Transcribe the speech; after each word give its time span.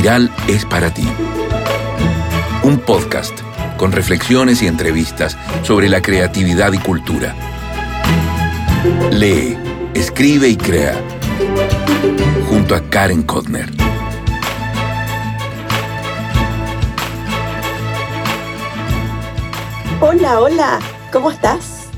Espiral 0.00 0.34
es 0.48 0.64
para 0.64 0.94
ti. 0.94 1.06
Un 2.62 2.78
podcast 2.78 3.38
con 3.76 3.92
reflexiones 3.92 4.62
y 4.62 4.66
entrevistas 4.66 5.36
sobre 5.62 5.90
la 5.90 6.00
creatividad 6.00 6.72
y 6.72 6.78
cultura. 6.78 7.34
Lee, 9.10 9.58
escribe 9.92 10.48
y 10.48 10.56
crea. 10.56 10.98
Junto 12.48 12.74
a 12.74 12.80
Karen 12.88 13.24
Kodner. 13.24 13.70
Hola, 20.00 20.40
hola, 20.40 20.78
¿cómo 21.12 21.30
estás? 21.30 21.90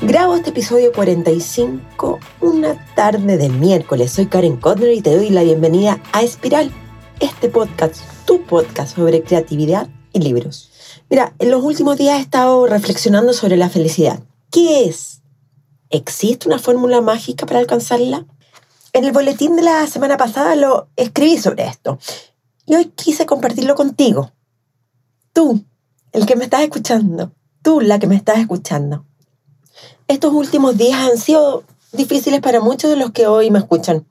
Grabo 0.00 0.36
este 0.36 0.50
episodio 0.50 0.92
45 0.92 2.20
una 2.40 2.76
tarde 2.94 3.36
de 3.36 3.48
miércoles. 3.48 4.12
Soy 4.12 4.26
Karen 4.26 4.58
Kodner 4.58 4.92
y 4.92 5.00
te 5.00 5.16
doy 5.16 5.30
la 5.30 5.42
bienvenida 5.42 5.98
a 6.12 6.22
Espiral, 6.22 6.70
este 7.20 7.48
podcast, 7.48 8.00
tu 8.26 8.44
podcast 8.44 8.94
sobre 8.94 9.22
creatividad 9.22 9.88
y 10.12 10.20
libros. 10.20 10.70
Mira, 11.10 11.34
en 11.38 11.50
los 11.50 11.62
últimos 11.62 11.96
días 11.96 12.18
he 12.18 12.22
estado 12.22 12.66
reflexionando 12.66 13.32
sobre 13.32 13.56
la 13.56 13.68
felicidad. 13.68 14.20
¿Qué 14.50 14.84
es? 14.84 15.22
¿Existe 15.90 16.48
una 16.48 16.58
fórmula 16.58 17.00
mágica 17.00 17.46
para 17.46 17.60
alcanzarla? 17.60 18.26
En 18.92 19.04
el 19.04 19.12
boletín 19.12 19.56
de 19.56 19.62
la 19.62 19.86
semana 19.86 20.16
pasada 20.16 20.54
lo 20.56 20.88
escribí 20.96 21.38
sobre 21.38 21.66
esto 21.66 21.98
y 22.66 22.74
hoy 22.74 22.86
quise 22.86 23.26
compartirlo 23.26 23.74
contigo. 23.74 24.32
Tú, 25.32 25.64
el 26.12 26.26
que 26.26 26.36
me 26.36 26.44
estás 26.44 26.62
escuchando, 26.62 27.32
tú, 27.62 27.80
la 27.80 27.98
que 27.98 28.06
me 28.06 28.16
estás 28.16 28.38
escuchando. 28.38 29.04
Estos 30.06 30.32
últimos 30.32 30.76
días 30.76 31.10
han 31.10 31.18
sido 31.18 31.64
difíciles 31.92 32.40
para 32.40 32.60
muchos 32.60 32.90
de 32.90 32.96
los 32.96 33.10
que 33.10 33.26
hoy 33.26 33.50
me 33.50 33.58
escuchan. 33.58 34.06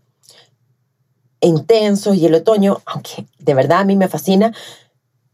Intensos 1.40 2.16
y 2.16 2.26
el 2.26 2.36
otoño, 2.36 2.82
aunque 2.86 3.28
de 3.40 3.54
verdad 3.54 3.80
a 3.80 3.86
mí 3.86 3.96
me 3.96 4.08
fascina, 4.08 4.54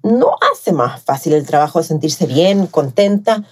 no 0.02 0.36
hace 0.52 0.74
más 0.74 1.02
fácil 1.02 1.34
el 1.34 1.46
trabajo 1.46 1.80
de 1.80 1.86
sentirse 1.86 2.26
bien, 2.26 2.68
contenta. 2.68 3.44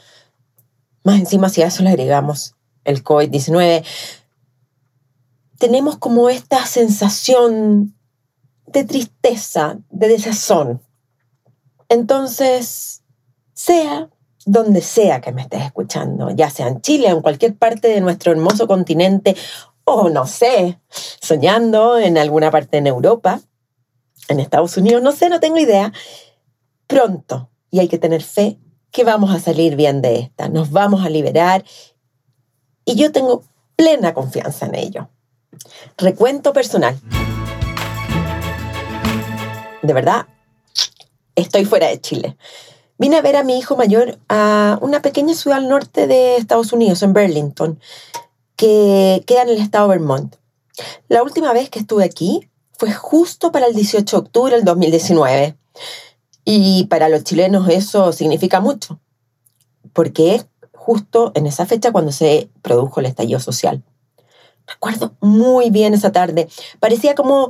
Más 1.03 1.19
encima 1.19 1.49
si 1.49 1.61
a 1.61 1.67
eso 1.67 1.81
le 1.83 1.89
agregamos 1.89 2.55
el 2.83 3.03
COVID-19, 3.03 3.85
tenemos 5.57 5.97
como 5.97 6.29
esta 6.29 6.65
sensación 6.65 7.95
de 8.65 8.83
tristeza, 8.83 9.77
de 9.89 10.07
desazón. 10.07 10.81
Entonces, 11.87 13.03
sea 13.53 14.09
donde 14.45 14.81
sea 14.81 15.21
que 15.21 15.31
me 15.31 15.43
estés 15.43 15.61
escuchando, 15.61 16.31
ya 16.31 16.49
sea 16.49 16.67
en 16.67 16.81
Chile 16.81 17.13
o 17.13 17.17
en 17.17 17.21
cualquier 17.21 17.55
parte 17.55 17.89
de 17.89 18.01
nuestro 18.01 18.31
hermoso 18.31 18.67
continente, 18.67 19.35
o 19.83 20.09
no 20.09 20.27
sé, 20.27 20.79
soñando 20.89 21.97
en 21.97 22.17
alguna 22.17 22.51
parte 22.51 22.77
en 22.77 22.87
Europa, 22.87 23.41
en 24.27 24.39
Estados 24.39 24.77
Unidos, 24.77 25.01
no 25.01 25.11
sé, 25.11 25.29
no 25.29 25.39
tengo 25.39 25.57
idea, 25.57 25.91
pronto, 26.87 27.49
y 27.69 27.79
hay 27.79 27.87
que 27.87 27.97
tener 27.97 28.23
fe, 28.23 28.59
que 28.91 29.03
vamos 29.03 29.33
a 29.33 29.39
salir 29.39 29.75
bien 29.75 30.01
de 30.01 30.19
esta, 30.19 30.49
nos 30.49 30.71
vamos 30.71 31.05
a 31.05 31.09
liberar, 31.09 31.63
y 32.85 32.95
yo 32.95 33.11
tengo 33.11 33.43
plena 33.75 34.13
confianza 34.13 34.65
en 34.65 34.75
ello. 34.75 35.09
Recuento 35.97 36.53
personal. 36.53 36.99
De 39.81 39.93
verdad, 39.93 40.27
estoy 41.35 41.65
fuera 41.65 41.87
de 41.87 41.99
Chile. 41.99 42.37
Vine 42.97 43.17
a 43.17 43.21
ver 43.21 43.35
a 43.35 43.43
mi 43.43 43.57
hijo 43.57 43.75
mayor 43.75 44.19
a 44.29 44.77
una 44.81 45.01
pequeña 45.01 45.33
ciudad 45.33 45.57
al 45.57 45.69
norte 45.69 46.05
de 46.05 46.35
Estados 46.35 46.71
Unidos, 46.71 47.01
en 47.01 47.13
Burlington, 47.13 47.79
que 48.61 49.23
queda 49.25 49.41
en 49.41 49.49
el 49.49 49.57
estado 49.57 49.87
Vermont. 49.87 50.35
La 51.07 51.23
última 51.23 51.51
vez 51.51 51.71
que 51.71 51.79
estuve 51.79 52.03
aquí 52.03 52.47
fue 52.77 52.93
justo 52.93 53.51
para 53.51 53.65
el 53.65 53.73
18 53.73 54.15
de 54.15 54.21
octubre 54.21 54.55
del 54.55 54.65
2019. 54.65 55.57
Y 56.45 56.83
para 56.85 57.09
los 57.09 57.23
chilenos 57.23 57.67
eso 57.69 58.11
significa 58.11 58.59
mucho, 58.59 58.99
porque 59.93 60.35
es 60.35 60.45
justo 60.73 61.31
en 61.33 61.47
esa 61.47 61.65
fecha 61.65 61.91
cuando 61.91 62.11
se 62.11 62.51
produjo 62.61 62.99
el 62.99 63.07
estallido 63.07 63.39
social. 63.39 63.81
Recuerdo 64.67 65.15
muy 65.21 65.71
bien 65.71 65.95
esa 65.95 66.11
tarde. 66.11 66.47
Parecía 66.79 67.15
como 67.15 67.49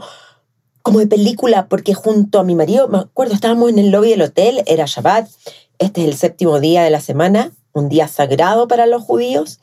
como 0.82 1.00
de 1.00 1.08
película, 1.08 1.68
porque 1.68 1.94
junto 1.94 2.40
a 2.40 2.44
mi 2.44 2.56
marido, 2.56 2.88
me 2.88 3.00
acuerdo, 3.00 3.34
estábamos 3.34 3.70
en 3.70 3.80
el 3.80 3.92
lobby 3.92 4.12
del 4.12 4.22
hotel, 4.24 4.64
era 4.66 4.86
Shabbat, 4.88 5.30
este 5.78 6.02
es 6.02 6.08
el 6.08 6.18
séptimo 6.18 6.60
día 6.60 6.84
de 6.84 6.90
la 6.90 7.02
semana, 7.02 7.52
un 7.74 7.88
día 7.88 8.08
sagrado 8.08 8.68
para 8.68 8.88
los 8.88 9.04
judíos, 9.04 9.60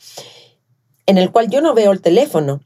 en 1.09 1.17
el 1.17 1.33
cual 1.33 1.49
yo 1.49 1.63
no 1.63 1.75
veo 1.75 1.91
el 1.91 2.03
teléfono. 2.03 2.61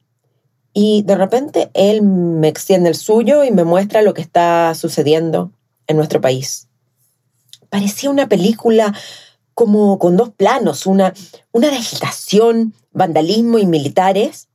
Y 0.75 1.03
de 1.03 1.15
repente 1.15 1.71
él 1.75 2.03
me 2.03 2.49
extiende 2.49 2.89
el 2.89 2.97
suyo 2.97 3.45
y 3.45 3.53
me 3.53 3.63
muestra 3.63 4.03
lo 4.03 4.15
que 4.15 4.21
está 4.21 4.75
sucediendo 4.75 5.53
en 5.87 5.97
nuestro 5.97 6.21
país. 6.21 6.69
Parecía 7.71 8.11
una 8.11 8.29
película 8.29 8.93
como 9.55 9.99
con 10.01 10.17
dos 10.17 10.31
planos, 10.31 10.87
una, 10.87 11.15
una 11.53 11.71
de 11.71 11.77
agitación, 11.77 12.75
vandalismo 12.91 13.59
y 13.59 13.67
militares, 13.67 14.49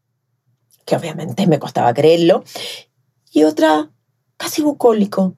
que 0.85 0.97
obviamente 0.97 1.47
me 1.47 1.59
costaba 1.59 1.93
creerlo, 1.93 2.43
y 3.31 3.45
otra 3.45 3.89
casi 4.35 4.61
bucólico, 4.63 5.35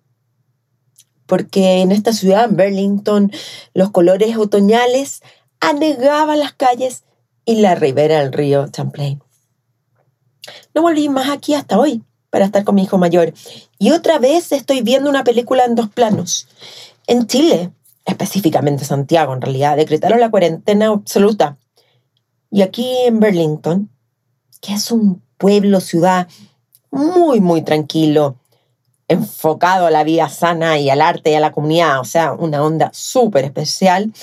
porque 1.28 1.82
en 1.82 1.92
esta 1.92 2.14
ciudad, 2.14 2.46
en 2.46 2.58
Burlington, 2.58 3.32
los 3.76 3.92
colores 3.92 4.38
otoñales 4.38 5.22
anegaban 5.60 6.40
las 6.40 6.54
calles 6.54 7.04
y 7.50 7.56
la 7.56 7.74
ribera 7.74 8.20
del 8.20 8.32
río 8.32 8.68
Champlain. 8.68 9.24
No 10.76 10.84
volví 10.84 11.10
más 11.10 11.30
aquí 11.30 11.56
hasta 11.56 11.80
hoy 11.80 12.04
para 12.30 12.46
estar 12.46 12.64
con 12.64 12.76
mi 12.76 12.84
hijo 12.84 13.00
mayor 13.00 13.34
y 13.80 13.90
otra 13.90 14.20
vez 14.20 14.52
estoy 14.52 14.84
viendo 14.84 15.10
una 15.10 15.24
película 15.24 15.66
en 15.66 15.74
dos 15.74 15.90
planos. 15.90 16.48
En 17.08 17.26
Chile, 17.26 17.72
específicamente 18.06 18.86
Santiago, 18.86 19.34
en 19.34 19.42
realidad, 19.42 19.78
decretaron 19.78 20.20
la 20.20 20.30
cuarentena 20.30 20.90
absoluta. 20.90 21.58
Y 22.52 22.62
aquí 22.62 22.88
en 23.08 23.20
Burlington, 23.20 23.90
que 24.62 24.76
es 24.76 24.92
un 24.92 25.24
pueblo, 25.40 25.80
ciudad 25.80 26.28
muy, 26.92 27.40
muy 27.40 27.64
tranquilo, 27.64 28.36
enfocado 29.08 29.88
a 29.88 29.92
la 29.92 30.04
vida 30.04 30.30
sana 30.30 30.78
y 30.78 30.92
al 30.92 31.02
arte 31.02 31.32
y 31.32 31.34
a 31.34 31.40
la 31.40 31.52
comunidad, 31.52 32.00
o 32.00 32.06
sea, 32.06 32.32
una 32.32 32.62
onda 32.62 32.92
súper 32.94 33.46
especial, 33.46 34.14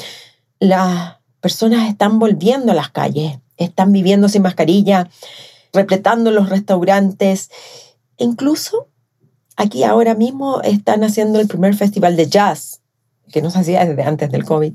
las 0.60 1.16
personas 1.40 1.88
están 1.88 2.18
volviendo 2.18 2.72
a 2.72 2.74
las 2.74 2.90
calles, 2.90 3.38
están 3.56 3.92
viviendo 3.92 4.28
sin 4.28 4.42
mascarilla, 4.42 5.08
repletando 5.72 6.30
los 6.30 6.48
restaurantes, 6.48 7.50
incluso 8.16 8.88
aquí 9.56 9.84
ahora 9.84 10.14
mismo 10.14 10.60
están 10.62 11.04
haciendo 11.04 11.40
el 11.40 11.48
primer 11.48 11.74
festival 11.74 12.16
de 12.16 12.28
jazz, 12.28 12.80
que 13.32 13.42
no 13.42 13.50
se 13.50 13.58
hacía 13.58 13.84
desde 13.84 14.02
antes 14.02 14.30
del 14.30 14.44
COVID. 14.44 14.74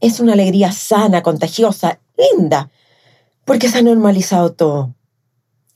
Es 0.00 0.20
una 0.20 0.32
alegría 0.32 0.72
sana, 0.72 1.22
contagiosa, 1.22 2.00
linda, 2.16 2.70
porque 3.44 3.68
se 3.68 3.78
ha 3.78 3.82
normalizado 3.82 4.52
todo 4.52 4.94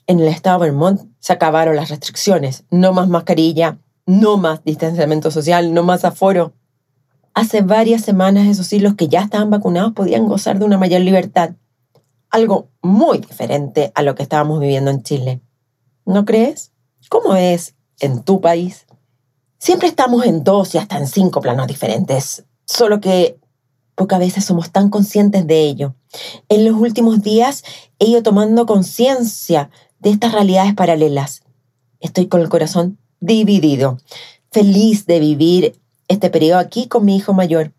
en 0.08 0.20
el 0.20 0.28
estado 0.28 0.58
de 0.58 0.70
Vermont 0.70 1.02
se 1.20 1.34
acabaron 1.34 1.76
las 1.76 1.90
restricciones. 1.90 2.64
No 2.70 2.92
más 2.92 3.08
mascarilla, 3.08 3.78
no 4.06 4.38
más 4.38 4.64
distanciamiento 4.64 5.30
social, 5.30 5.72
no 5.72 5.84
más 5.84 6.04
aforo. 6.04 6.54
Hace 7.38 7.62
varias 7.62 8.02
semanas, 8.02 8.48
eso 8.48 8.64
sí, 8.64 8.80
los 8.80 8.96
que 8.96 9.06
ya 9.06 9.20
estaban 9.20 9.48
vacunados 9.48 9.92
podían 9.92 10.26
gozar 10.26 10.58
de 10.58 10.64
una 10.64 10.76
mayor 10.76 11.02
libertad. 11.02 11.50
Algo 12.30 12.70
muy 12.82 13.18
diferente 13.18 13.92
a 13.94 14.02
lo 14.02 14.16
que 14.16 14.24
estábamos 14.24 14.58
viviendo 14.58 14.90
en 14.90 15.04
Chile. 15.04 15.40
¿No 16.04 16.24
crees? 16.24 16.72
¿Cómo 17.08 17.36
es 17.36 17.76
en 18.00 18.24
tu 18.24 18.40
país? 18.40 18.86
Siempre 19.56 19.86
estamos 19.86 20.26
en 20.26 20.42
dos 20.42 20.74
y 20.74 20.78
hasta 20.78 20.98
en 20.98 21.06
cinco 21.06 21.40
planos 21.40 21.68
diferentes, 21.68 22.44
solo 22.64 23.00
que 23.00 23.38
pocas 23.94 24.18
veces 24.18 24.44
somos 24.44 24.72
tan 24.72 24.90
conscientes 24.90 25.46
de 25.46 25.60
ello. 25.60 25.94
En 26.48 26.64
los 26.64 26.74
últimos 26.74 27.22
días 27.22 27.62
he 28.00 28.06
ido 28.06 28.24
tomando 28.24 28.66
conciencia 28.66 29.70
de 30.00 30.10
estas 30.10 30.32
realidades 30.32 30.74
paralelas. 30.74 31.42
Estoy 32.00 32.26
con 32.26 32.40
el 32.40 32.48
corazón 32.48 32.98
dividido, 33.20 33.98
feliz 34.50 35.06
de 35.06 35.20
vivir 35.20 35.80
este 36.08 36.30
periodo 36.30 36.58
aquí 36.58 36.88
con 36.88 37.04
mi 37.04 37.16
hijo 37.16 37.32
mayor, 37.32 37.72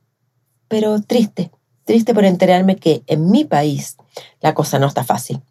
pero 0.67 1.01
triste, 1.01 1.51
triste 1.83 2.13
por 2.13 2.25
enterarme 2.25 2.75
que 2.75 3.03
en 3.07 3.29
mi 3.29 3.43
país 3.43 3.97
la 4.39 4.53
cosa 4.53 4.79
no 4.79 4.87
está 4.87 5.03
fácil. 5.03 5.41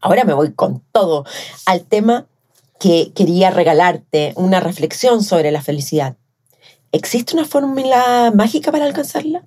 Ahora 0.00 0.24
me 0.24 0.32
voy 0.32 0.52
con 0.52 0.82
todo 0.92 1.24
al 1.66 1.84
tema 1.84 2.26
que 2.78 3.12
quería 3.14 3.50
regalarte, 3.50 4.32
una 4.36 4.58
reflexión 4.58 5.22
sobre 5.22 5.50
la 5.52 5.60
felicidad. 5.60 6.16
¿Existe 6.92 7.34
una 7.34 7.44
fórmula 7.44 8.32
mágica 8.34 8.72
para 8.72 8.86
alcanzarla? 8.86 9.44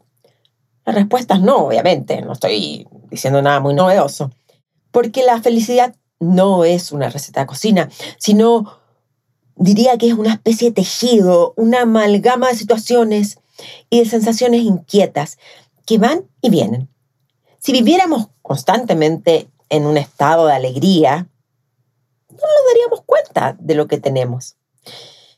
La 0.85 0.93
respuesta 0.93 1.33
es 1.33 1.41
no, 1.41 1.65
obviamente, 1.65 2.21
no 2.21 2.33
estoy 2.33 2.87
diciendo 3.09 3.41
nada 3.41 3.59
muy 3.59 3.73
novedoso, 3.73 4.31
porque 4.91 5.23
la 5.23 5.41
felicidad 5.41 5.95
no 6.19 6.63
es 6.63 6.91
una 6.91 7.09
receta 7.09 7.41
de 7.41 7.47
cocina, 7.47 7.89
sino 8.17 8.82
diría 9.55 9.97
que 9.97 10.07
es 10.07 10.13
una 10.13 10.33
especie 10.33 10.69
de 10.69 10.75
tejido, 10.75 11.53
una 11.57 11.81
amalgama 11.81 12.49
de 12.49 12.55
situaciones 12.55 13.39
y 13.89 13.99
de 13.99 14.05
sensaciones 14.05 14.61
inquietas 14.61 15.37
que 15.85 15.97
van 15.97 16.25
y 16.41 16.49
vienen. 16.49 16.89
Si 17.59 17.71
viviéramos 17.71 18.27
constantemente 18.41 19.47
en 19.69 19.85
un 19.85 19.97
estado 19.97 20.47
de 20.47 20.53
alegría, 20.53 21.27
no 22.29 22.37
nos 22.37 22.73
daríamos 22.73 23.01
cuenta 23.05 23.55
de 23.59 23.75
lo 23.75 23.87
que 23.87 23.97
tenemos. 23.97 24.55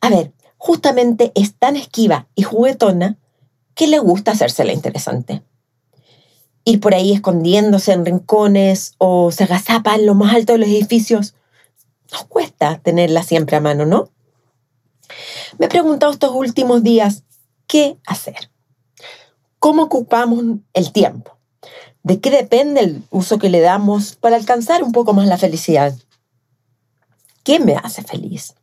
A 0.02 0.10
ver, 0.10 0.34
justamente 0.58 1.32
es 1.36 1.56
tan 1.56 1.76
esquiva 1.76 2.28
y 2.36 2.44
juguetona 2.44 3.18
que 3.76 3.88
le 3.88 4.00
gusta 4.00 4.32
hacérsela 4.32 4.74
interesante. 4.74 5.44
Ir 6.64 6.80
por 6.80 6.96
ahí 6.96 7.14
escondiéndose 7.14 7.94
en 7.94 8.06
rincones 8.06 8.96
o 8.98 9.32
se 9.32 9.44
agazapa 9.44 9.96
en 9.96 10.08
lo 10.08 10.16
más 10.16 10.34
alto 10.34 10.54
de 10.54 10.60
los 10.60 10.70
edificios. 10.70 11.36
Nos 12.12 12.26
cuesta 12.26 12.80
tenerla 12.80 13.24
siempre 13.24 13.56
a 13.56 13.62
mano, 13.62 13.86
¿no? 13.86 14.10
Me 15.58 15.68
he 15.68 15.70
preguntado 15.70 16.12
estos 16.12 16.32
últimos 16.32 16.84
días, 16.84 17.24
¿qué 17.68 17.98
hacer? 18.06 18.52
¿Cómo 19.60 19.84
ocupamos 19.84 20.44
el 20.74 20.92
tiempo? 20.92 21.38
¿De 22.04 22.20
qué 22.20 22.30
depende 22.30 22.82
el 22.82 23.04
uso 23.10 23.40
que 23.40 23.50
le 23.50 23.62
damos 23.62 24.16
para 24.16 24.36
alcanzar 24.36 24.84
un 24.84 24.92
poco 24.92 25.14
más 25.14 25.28
la 25.28 25.38
felicidad? 25.38 25.96
¿Qué 27.44 27.60
me 27.60 27.76
hace 27.76 28.04
feliz? 28.04 28.56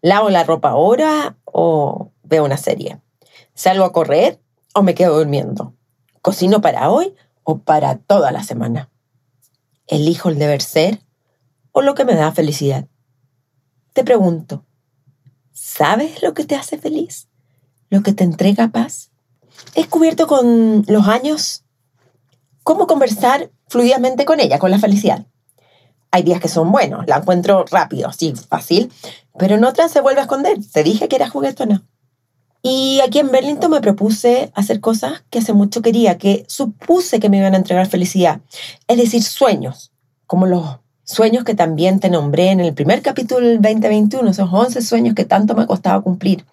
¿Lavo 0.00 0.30
la 0.30 0.44
ropa 0.44 0.70
ahora 0.70 1.36
o 1.44 2.12
veo 2.22 2.44
una 2.44 2.56
serie? 2.56 3.00
¿Salgo 3.54 3.84
a 3.84 3.92
correr 3.92 4.40
o 4.74 4.82
me 4.82 4.94
quedo 4.94 5.18
durmiendo? 5.18 5.74
¿Cocino 6.22 6.60
para 6.60 6.90
hoy 6.90 7.14
o 7.42 7.58
para 7.58 7.96
toda 7.98 8.30
la 8.30 8.42
semana? 8.42 8.90
¿Elijo 9.86 10.28
el 10.28 10.38
deber 10.38 10.62
ser 10.62 11.00
o 11.74 11.82
lo 11.82 11.94
que 11.94 12.04
me 12.04 12.14
da 12.14 12.32
felicidad? 12.32 12.86
Te 13.92 14.04
pregunto, 14.04 14.64
¿sabes 15.52 16.22
lo 16.22 16.32
que 16.32 16.44
te 16.44 16.54
hace 16.54 16.78
feliz? 16.78 17.28
¿Lo 17.90 18.02
que 18.02 18.12
te 18.12 18.24
entrega 18.24 18.68
paz? 18.68 19.10
He 19.74 19.80
descubierto 19.80 20.26
con 20.26 20.84
los 20.86 21.08
años 21.08 21.64
cómo 22.62 22.86
conversar 22.86 23.50
fluidamente 23.68 24.24
con 24.24 24.40
ella, 24.40 24.58
con 24.58 24.70
la 24.70 24.78
felicidad. 24.78 25.26
Hay 26.12 26.22
días 26.22 26.40
que 26.40 26.48
son 26.48 26.70
buenos, 26.70 27.06
la 27.08 27.16
encuentro 27.16 27.64
rápido, 27.68 28.12
sí, 28.12 28.34
fácil, 28.48 28.92
pero 29.36 29.56
en 29.56 29.64
otras 29.64 29.90
se 29.90 30.00
vuelve 30.00 30.20
a 30.20 30.24
esconder. 30.24 30.58
Te 30.72 30.84
dije 30.84 31.08
que 31.08 31.16
era 31.16 31.28
juguetona. 31.28 31.84
Y 32.62 33.00
aquí 33.00 33.18
en 33.18 33.32
Burlington 33.32 33.72
me 33.72 33.80
propuse 33.80 34.52
hacer 34.54 34.80
cosas 34.80 35.24
que 35.28 35.40
hace 35.40 35.52
mucho 35.52 35.82
quería, 35.82 36.18
que 36.18 36.44
supuse 36.46 37.18
que 37.18 37.28
me 37.28 37.38
iban 37.38 37.54
a 37.54 37.58
entregar 37.58 37.88
felicidad. 37.88 38.40
Es 38.86 38.96
decir, 38.96 39.24
sueños, 39.24 39.92
como 40.26 40.46
los 40.46 40.83
sueños 41.04 41.44
que 41.44 41.54
también 41.54 42.00
te 42.00 42.10
nombré 42.10 42.50
en 42.50 42.60
el 42.60 42.74
primer 42.74 43.02
capítulo 43.02 43.46
del 43.46 43.60
2021, 43.60 44.30
esos 44.30 44.48
11 44.52 44.82
sueños 44.82 45.14
que 45.14 45.24
tanto 45.24 45.54
me 45.54 45.66
costaba 45.66 46.02
cumplir. 46.02 46.44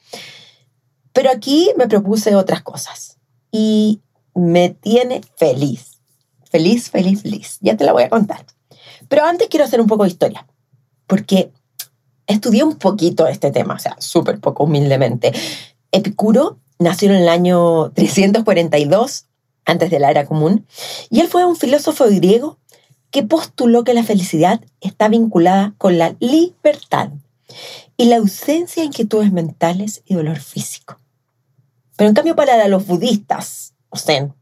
Pero 1.14 1.30
aquí 1.32 1.72
me 1.78 1.88
propuse 1.88 2.36
otras 2.36 2.62
cosas 2.62 3.18
y 3.52 4.02
me 4.34 4.70
tiene 4.70 5.22
feliz. 5.38 6.00
Feliz, 6.50 6.90
feliz, 6.90 7.22
feliz. 7.22 7.58
Ya 7.62 7.78
te 7.78 7.86
la 7.86 7.94
voy 7.94 8.04
a 8.04 8.10
contar. 8.10 8.46
Pero 9.08 9.26
antes 9.26 9.48
quiero 9.50 9.66
hacer 9.66 9.82
un 9.82 9.88
poco 9.88 10.04
de 10.04 10.10
historia, 10.10 10.46
porque 11.08 11.52
estudié 12.28 12.64
un 12.64 12.76
poquito 12.76 13.28
este 13.28 13.52
tema, 13.52 13.76
o 13.76 13.80
sea, 13.80 13.96
súper 14.00 14.40
poco 14.40 14.64
humildemente. 14.64 15.34
Epicuro 15.92 16.60
nació 16.80 17.10
en 17.10 17.18
el 17.18 17.30
año 17.30 17.92
342 17.92 19.26
antes 19.66 19.92
de 19.92 20.00
la 20.00 20.12
era 20.12 20.26
común, 20.26 20.66
y 21.10 21.20
él 21.20 21.28
fue 21.28 21.46
un 21.46 21.56
filósofo 21.56 22.06
griego 22.06 22.58
que 23.12 23.24
postuló 23.24 23.84
que 23.84 23.94
la 23.94 24.04
felicidad 24.04 24.62
está 24.80 25.10
vinculada 25.10 25.74
con 25.78 25.98
la 25.98 26.16
libertad 26.20 27.10
y 27.98 28.06
la 28.06 28.18
ausencia 28.18 28.82
de 28.82 28.88
inquietudes 28.88 29.32
mentales 29.32 30.02
y 30.06 30.16
dolor 30.16 30.40
físico. 30.40 30.98
Pero 31.98 32.08
en 32.10 32.16
cambio 32.16 32.36
para 32.36 32.68
los 32.68 32.88
budistas, 32.88 33.74
o 33.90 33.98
zen, 33.98 34.34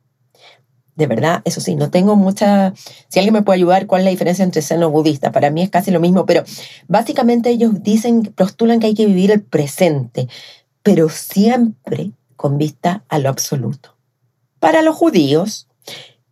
de 0.95 1.07
verdad, 1.07 1.42
eso 1.45 1.62
sí, 1.62 1.75
no 1.75 1.89
tengo 1.89 2.18
mucha... 2.18 2.74
Si 3.07 3.19
alguien 3.19 3.33
me 3.33 3.42
puede 3.42 3.57
ayudar, 3.57 3.88
¿cuál 3.88 4.01
es 4.01 4.06
la 4.06 4.12
diferencia 4.12 4.44
entre 4.44 4.62
zen 4.62 4.83
o 4.83 4.89
budista? 4.89 5.31
Para 5.31 5.50
mí 5.50 5.62
es 5.62 5.69
casi 5.69 5.92
lo 5.92 6.01
mismo, 6.01 6.25
pero 6.25 6.44
básicamente 6.89 7.50
ellos 7.50 7.81
dicen, 7.81 8.33
postulan 8.36 8.81
que 8.81 8.88
hay 8.88 8.94
que 8.94 9.06
vivir 9.06 9.31
el 9.31 9.42
presente, 9.42 10.27
pero 10.83 11.07
siempre 11.07 12.12
con 12.36 12.57
vista 12.57 13.06
a 13.07 13.18
lo 13.18 13.30
absoluto. 13.30 13.95
Para 14.60 14.81
los 14.81 14.95
judíos 14.95 15.69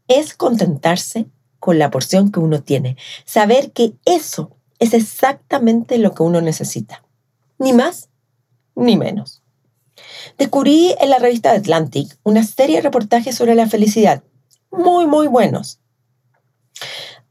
es 0.10 0.34
contentarse 0.34 1.28
con 1.68 1.80
la 1.80 1.92
porción 1.92 2.32
que 2.32 2.40
uno 2.40 2.64
tiene, 2.64 2.96
saber 3.26 3.74
que 3.74 3.92
eso 4.06 4.56
es 4.80 4.94
exactamente 4.94 5.98
lo 5.98 6.14
que 6.14 6.24
uno 6.24 6.40
necesita, 6.40 7.04
ni 7.60 7.74
más 7.74 8.08
ni 8.74 8.96
menos. 8.96 9.44
Descubrí 10.38 10.96
en 10.98 11.10
la 11.10 11.20
revista 11.20 11.52
Atlantic 11.52 12.18
una 12.24 12.46
serie 12.46 12.78
de 12.78 12.84
reportajes 12.84 13.36
sobre 13.36 13.54
la 13.54 13.68
felicidad 13.68 14.24
muy, 14.72 15.08
muy 15.08 15.28
buenos. 15.28 15.82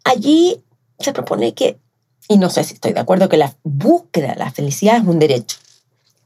Allí 0.05 0.63
se 0.99 1.15
propone 1.15 1.55
que, 1.55 1.81
y 2.29 2.37
no 2.37 2.51
sé 2.51 2.63
si 2.63 2.75
estoy 2.75 2.93
de 2.93 3.01
acuerdo, 3.01 3.31
que 3.31 3.39
la 3.39 3.57
búsqueda 3.63 4.33
de 4.33 4.37
la 4.37 4.51
felicidad 4.51 4.99
es 4.99 5.05
un 5.07 5.19
derecho. 5.19 5.57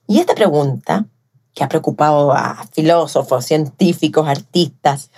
Y 0.08 0.18
esta 0.18 0.34
pregunta, 0.34 1.06
que 1.54 1.64
ha 1.64 1.68
preocupado 1.68 2.32
a 2.32 2.66
filósofos, 2.72 3.44
científicos, 3.44 4.28
artistas, 4.28 5.10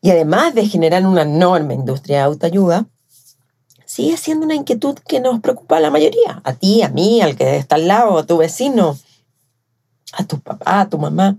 y 0.00 0.10
además 0.10 0.54
de 0.54 0.66
generar 0.66 1.06
una 1.06 1.22
enorme 1.22 1.74
industria 1.74 2.18
de 2.18 2.22
autoayuda, 2.24 2.86
sigue 3.84 4.16
siendo 4.16 4.44
una 4.44 4.54
inquietud 4.54 4.96
que 5.06 5.18
nos 5.18 5.40
preocupa 5.40 5.78
a 5.78 5.80
la 5.80 5.90
mayoría, 5.90 6.40
a 6.44 6.52
ti, 6.52 6.82
a 6.82 6.88
mí, 6.88 7.20
al 7.20 7.36
que 7.36 7.56
está 7.56 7.76
al 7.76 7.88
lado, 7.88 8.18
a 8.18 8.26
tu 8.26 8.36
vecino, 8.36 8.96
a 10.12 10.24
tu 10.24 10.40
papá, 10.40 10.82
a 10.82 10.88
tu 10.88 10.98
mamá. 10.98 11.36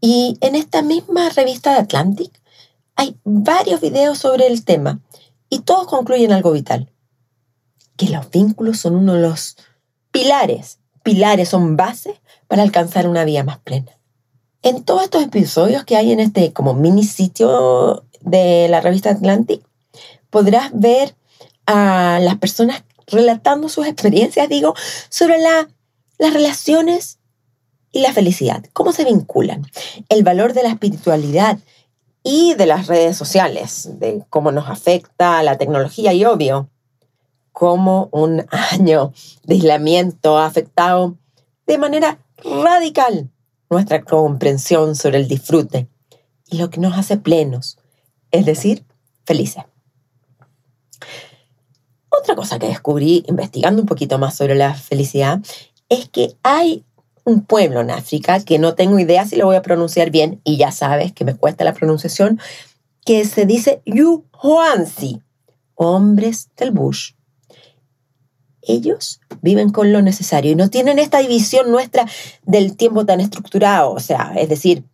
Y 0.00 0.36
en 0.40 0.56
esta 0.56 0.82
misma 0.82 1.28
revista 1.28 1.72
de 1.72 1.80
Atlantic 1.80 2.32
hay 2.96 3.16
varios 3.24 3.80
videos 3.80 4.18
sobre 4.18 4.46
el 4.46 4.64
tema 4.64 5.00
y 5.48 5.60
todos 5.60 5.86
concluyen 5.86 6.32
algo 6.32 6.50
vital, 6.52 6.90
que 7.96 8.08
los 8.08 8.30
vínculos 8.30 8.80
son 8.80 8.96
uno 8.96 9.14
de 9.14 9.20
los 9.20 9.56
pilares, 10.10 10.78
pilares 11.02 11.50
son 11.50 11.76
bases 11.76 12.21
para 12.52 12.64
alcanzar 12.64 13.08
una 13.08 13.24
vida 13.24 13.44
más 13.44 13.60
plena. 13.60 13.96
En 14.60 14.84
todos 14.84 15.04
estos 15.04 15.22
episodios 15.22 15.84
que 15.84 15.96
hay 15.96 16.12
en 16.12 16.20
este 16.20 16.52
como 16.52 16.74
mini 16.74 17.02
sitio 17.02 18.04
de 18.20 18.68
la 18.68 18.82
revista 18.82 19.08
Atlantic, 19.08 19.62
podrás 20.28 20.70
ver 20.74 21.14
a 21.64 22.18
las 22.20 22.36
personas 22.36 22.84
relatando 23.06 23.70
sus 23.70 23.86
experiencias, 23.86 24.50
digo, 24.50 24.74
sobre 25.08 25.38
la, 25.38 25.70
las 26.18 26.34
relaciones 26.34 27.20
y 27.90 28.00
la 28.02 28.12
felicidad, 28.12 28.62
cómo 28.74 28.92
se 28.92 29.06
vinculan, 29.06 29.66
el 30.10 30.22
valor 30.22 30.52
de 30.52 30.64
la 30.64 30.68
espiritualidad 30.68 31.58
y 32.22 32.52
de 32.52 32.66
las 32.66 32.86
redes 32.86 33.16
sociales, 33.16 33.98
de 33.98 34.26
cómo 34.28 34.52
nos 34.52 34.68
afecta 34.68 35.42
la 35.42 35.56
tecnología 35.56 36.12
y 36.12 36.26
obvio, 36.26 36.68
cómo 37.52 38.10
un 38.12 38.44
año 38.50 39.14
de 39.44 39.54
aislamiento 39.54 40.36
ha 40.36 40.44
afectado 40.44 41.16
de 41.66 41.78
manera 41.78 42.18
radical 42.44 43.30
nuestra 43.70 44.02
comprensión 44.02 44.94
sobre 44.94 45.18
el 45.18 45.28
disfrute 45.28 45.88
y 46.48 46.58
lo 46.58 46.70
que 46.70 46.80
nos 46.80 46.96
hace 46.98 47.16
plenos, 47.16 47.78
es 48.30 48.44
decir, 48.44 48.84
felices. 49.24 49.64
Otra 52.10 52.36
cosa 52.36 52.58
que 52.58 52.68
descubrí 52.68 53.24
investigando 53.26 53.80
un 53.80 53.88
poquito 53.88 54.18
más 54.18 54.36
sobre 54.36 54.54
la 54.54 54.74
felicidad 54.74 55.40
es 55.88 56.08
que 56.08 56.36
hay 56.42 56.84
un 57.24 57.42
pueblo 57.42 57.80
en 57.80 57.90
África, 57.90 58.40
que 58.44 58.58
no 58.58 58.74
tengo 58.74 58.98
idea 58.98 59.24
si 59.24 59.36
lo 59.36 59.46
voy 59.46 59.56
a 59.56 59.62
pronunciar 59.62 60.10
bien, 60.10 60.40
y 60.44 60.56
ya 60.56 60.72
sabes 60.72 61.12
que 61.12 61.24
me 61.24 61.36
cuesta 61.36 61.64
la 61.64 61.72
pronunciación, 61.72 62.40
que 63.04 63.24
se 63.24 63.46
dice 63.46 63.82
Yuhuansi, 63.86 65.22
hombres 65.74 66.50
del 66.56 66.72
bush. 66.72 67.12
Ellos 68.62 69.20
viven 69.40 69.70
con 69.70 69.92
lo 69.92 70.02
necesario 70.02 70.52
y 70.52 70.54
no 70.54 70.70
tienen 70.70 70.98
esta 70.98 71.18
división 71.18 71.70
nuestra 71.70 72.06
del 72.44 72.76
tiempo 72.76 73.04
tan 73.04 73.20
estructurado. 73.20 73.92
O 73.92 74.00
sea, 74.00 74.32
es 74.36 74.48
decir, 74.48 74.84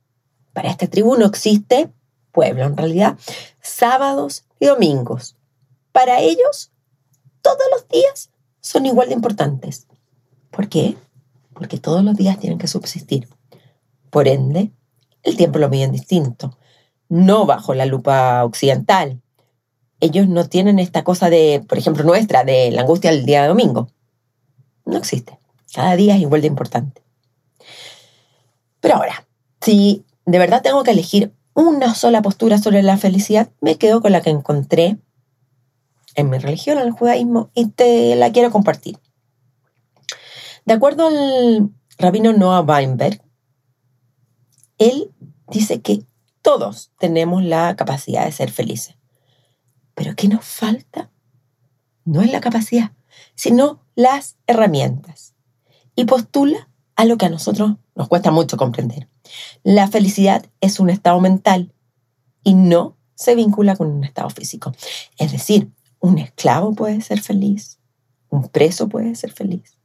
para 0.53 0.71
esta 0.71 0.87
tribu 0.87 1.17
no 1.17 1.27
existe 1.27 1.91
pueblo 2.33 2.65
en 2.65 2.77
realidad, 2.77 3.19
sábados 3.61 4.45
y 4.61 4.67
domingos. 4.67 5.37
Para 5.93 6.21
ellos, 6.21 6.71
todos 7.43 7.59
los 7.73 7.89
días 7.89 8.31
son 8.61 8.87
igual 8.87 9.09
de 9.09 9.15
importantes. 9.15 9.87
¿Por 10.51 10.69
qué? 10.69 10.97
porque 11.59 11.79
todos 11.79 12.05
los 12.05 12.17
días 12.17 12.39
tienen 12.39 12.59
que 12.59 12.69
subsistir. 12.69 13.29
Por 14.11 14.29
ende, 14.29 14.71
el 15.25 15.37
tiempo 15.37 15.59
lo 15.59 15.69
miden 15.69 15.91
distinto, 15.91 16.57
no 17.09 17.47
bajo 17.47 17.75
la 17.75 17.85
lupa 17.85 18.45
occidental. 18.45 19.21
Ellos 20.01 20.29
no 20.29 20.49
tienen 20.49 20.79
esta 20.79 21.03
cosa 21.03 21.31
de, 21.31 21.65
por 21.69 21.79
ejemplo, 21.79 22.05
nuestra, 22.05 22.45
de 22.45 22.71
la 22.71 22.83
angustia 22.83 23.11
del 23.11 23.27
día 23.27 23.43
de 23.43 23.49
domingo. 23.49 23.91
No 24.85 24.97
existe. 24.97 25.39
Cada 25.75 25.97
día 25.97 26.15
es 26.15 26.23
igual 26.23 26.41
de 26.41 26.47
importante. 26.47 27.03
Pero 28.81 28.97
ahora, 28.97 29.27
si 29.61 30.05
de 30.25 30.39
verdad 30.39 30.63
tengo 30.63 30.85
que 30.85 30.93
elegir 30.93 31.33
una 31.55 31.95
sola 31.95 32.23
postura 32.23 32.59
sobre 32.59 32.83
la 32.83 32.97
felicidad, 32.97 33.51
me 33.61 33.77
quedo 33.77 34.01
con 34.01 34.13
la 34.13 34.21
que 34.21 34.31
encontré 34.31 34.99
en 36.15 36.31
mi 36.31 36.39
religión, 36.39 36.79
en 36.79 36.87
el 36.87 36.93
judaísmo, 36.93 37.51
y 37.55 37.67
te 37.67 38.15
la 38.17 38.31
quiero 38.31 38.51
compartir. 38.51 38.99
De 40.65 40.75
acuerdo 40.75 41.07
al 41.07 41.71
rabino 41.99 42.33
Noah 42.33 42.61
Weinberg, 42.61 43.23
él 44.79 45.11
dice 45.49 45.81
que 45.81 46.05
todos 46.43 46.93
tenemos 46.99 47.43
la 47.43 47.75
capacidad 47.75 48.25
de 48.25 48.33
ser 48.33 48.51
felices. 48.51 48.98
Pero 49.99 50.15
¿qué 50.15 50.29
nos 50.29 50.45
falta? 50.45 51.11
No 52.05 52.23
es 52.23 52.31
la 52.31 52.41
capacidad, 52.41 52.93
sino 53.35 53.81
las 53.97 54.37
herramientas. 54.47 55.35
Y 55.97 56.05
postula 56.05 56.69
algo 56.95 57.19
que 57.19 57.27
a 57.27 57.31
nosotros 57.31 57.79
nos 57.97 58.07
cuesta 58.07 58.31
mucho 58.31 58.57
comprender. 58.57 59.09
La 59.65 59.89
felicidad 59.89 60.47
es 60.61 60.79
un 60.79 60.89
estado 60.89 61.19
mental 61.19 61.75
y 62.45 62.55
no 62.55 62.97
se 63.17 63.35
vincula 63.35 63.75
con 63.75 63.89
un 63.89 64.05
estado 64.05 64.31
físico. 64.31 64.73
Es 65.17 65.33
decir, 65.33 65.73
un 65.99 66.19
esclavo 66.19 66.75
puede 66.75 67.01
ser 67.01 67.21
feliz, 67.21 67.81
un 68.29 68.49
preso 68.49 68.89
puede 68.89 69.17
ser 69.17 69.33
feliz, 69.33 69.79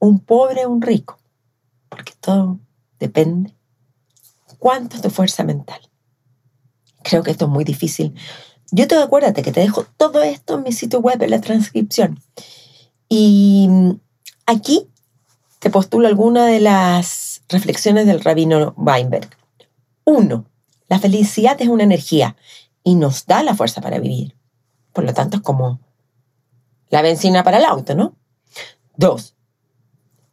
un 0.00 0.18
pobre 0.18 0.66
un 0.66 0.82
rico, 0.82 1.20
porque 1.88 2.14
todo 2.18 2.58
depende 2.98 3.54
cuánto 4.58 4.96
es 4.96 5.02
tu 5.02 5.10
fuerza 5.10 5.44
mental. 5.44 5.80
Creo 7.04 7.22
que 7.22 7.30
esto 7.30 7.44
es 7.44 7.50
muy 7.52 7.62
difícil. 7.62 8.16
Yo 8.70 8.86
te 8.86 8.96
acuérdate 8.96 9.42
que 9.42 9.52
te 9.52 9.60
dejo 9.60 9.86
todo 9.96 10.22
esto 10.22 10.56
en 10.56 10.62
mi 10.62 10.72
sitio 10.72 11.00
web, 11.00 11.22
en 11.22 11.30
la 11.30 11.40
transcripción. 11.40 12.20
Y 13.08 13.68
aquí 14.46 14.86
te 15.58 15.70
postulo 15.70 16.06
alguna 16.06 16.46
de 16.46 16.60
las 16.60 17.42
reflexiones 17.48 18.06
del 18.06 18.20
rabino 18.20 18.74
Weinberg. 18.76 19.28
Uno, 20.04 20.46
la 20.88 20.98
felicidad 20.98 21.60
es 21.60 21.68
una 21.68 21.82
energía 21.82 22.36
y 22.84 22.94
nos 22.94 23.26
da 23.26 23.42
la 23.42 23.54
fuerza 23.54 23.80
para 23.80 23.98
vivir. 23.98 24.34
Por 24.92 25.04
lo 25.04 25.14
tanto, 25.14 25.38
es 25.38 25.42
como 25.42 25.80
la 26.88 27.02
benzina 27.02 27.44
para 27.44 27.58
el 27.58 27.64
auto, 27.64 27.94
¿no? 27.94 28.14
Dos, 28.96 29.34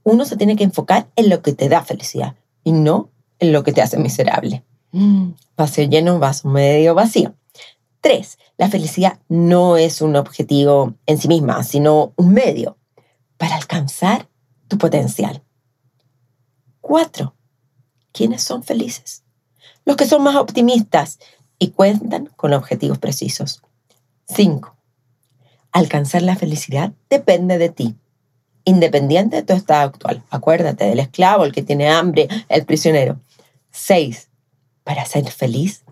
uno 0.03 0.25
se 0.25 0.37
tiene 0.37 0.55
que 0.55 0.63
enfocar 0.63 1.07
en 1.15 1.29
lo 1.29 1.41
que 1.41 1.53
te 1.53 1.69
da 1.69 1.83
felicidad 1.83 2.35
y 2.63 2.71
no 2.71 3.09
en 3.39 3.51
lo 3.51 3.63
que 3.63 3.73
te 3.73 3.81
hace 3.81 3.97
miserable. 3.97 4.63
Mm. 4.91 5.31
Vaso 5.55 5.81
lleno, 5.81 6.19
vaso 6.19 6.47
medio 6.47 6.95
vacío. 6.95 7.33
Tres, 8.01 8.37
la 8.57 8.69
felicidad 8.69 9.19
no 9.27 9.77
es 9.77 10.01
un 10.01 10.15
objetivo 10.15 10.95
en 11.05 11.17
sí 11.17 11.27
misma, 11.27 11.63
sino 11.63 12.13
un 12.15 12.33
medio 12.33 12.77
para 13.37 13.55
alcanzar 13.55 14.29
tu 14.67 14.77
potencial. 14.77 15.43
Cuatro, 16.81 17.35
¿quiénes 18.11 18.43
son 18.43 18.63
felices? 18.63 19.23
Los 19.85 19.95
que 19.95 20.05
son 20.05 20.23
más 20.23 20.35
optimistas 20.35 21.19
y 21.59 21.71
cuentan 21.71 22.27
con 22.35 22.53
objetivos 22.53 22.99
precisos. 22.99 23.61
Cinco, 24.25 24.75
alcanzar 25.71 26.21
la 26.21 26.35
felicidad 26.35 26.93
depende 27.09 27.57
de 27.57 27.69
ti, 27.69 27.95
independiente 28.63 29.37
de 29.37 29.43
tu 29.43 29.53
estado 29.53 29.87
actual. 29.87 30.23
Acuérdate 30.29 30.85
del 30.85 30.99
esclavo, 30.99 31.45
el 31.45 31.51
que 31.51 31.63
tiene 31.63 31.89
hambre, 31.89 32.27
el 32.49 32.65
prisionero. 32.65 33.19
Seis, 33.71 34.29
para 34.83 35.05
ser 35.05 35.29
feliz 35.31 35.83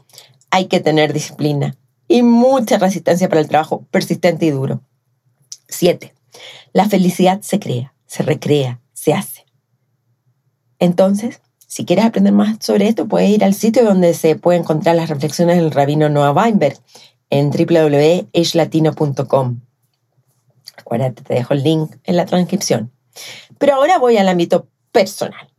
hay 0.51 0.67
que 0.67 0.79
tener 0.79 1.11
disciplina 1.11 1.75
y 2.07 2.23
mucha 2.23 2.77
resistencia 2.77 3.29
para 3.29 3.41
el 3.41 3.47
trabajo 3.47 3.85
persistente 3.91 4.45
y 4.45 4.51
duro. 4.51 4.81
Siete, 5.67 6.13
la 6.73 6.87
felicidad 6.87 7.41
se 7.41 7.59
crea, 7.59 7.93
se 8.05 8.23
recrea, 8.23 8.79
se 8.93 9.13
hace. 9.13 9.45
Entonces, 10.79 11.41
si 11.67 11.85
quieres 11.85 12.05
aprender 12.05 12.33
más 12.33 12.57
sobre 12.59 12.87
esto, 12.87 13.07
puedes 13.07 13.29
ir 13.29 13.43
al 13.43 13.53
sitio 13.53 13.83
donde 13.83 14.13
se 14.13 14.35
puede 14.35 14.59
encontrar 14.59 14.95
las 14.95 15.09
reflexiones 15.09 15.57
del 15.57 15.71
rabino 15.71 16.09
Noah 16.09 16.31
Weinberg 16.31 16.77
en 17.29 17.49
www.eshlatino.com. 17.49 19.61
Acuérdate, 20.77 21.23
te 21.23 21.33
dejo 21.33 21.53
el 21.53 21.63
link 21.63 21.95
en 22.03 22.15
la 22.15 22.25
transcripción. 22.25 22.91
Pero 23.57 23.75
ahora 23.75 23.97
voy 23.97 24.17
al 24.17 24.27
ámbito 24.27 24.67
personal. 24.91 25.49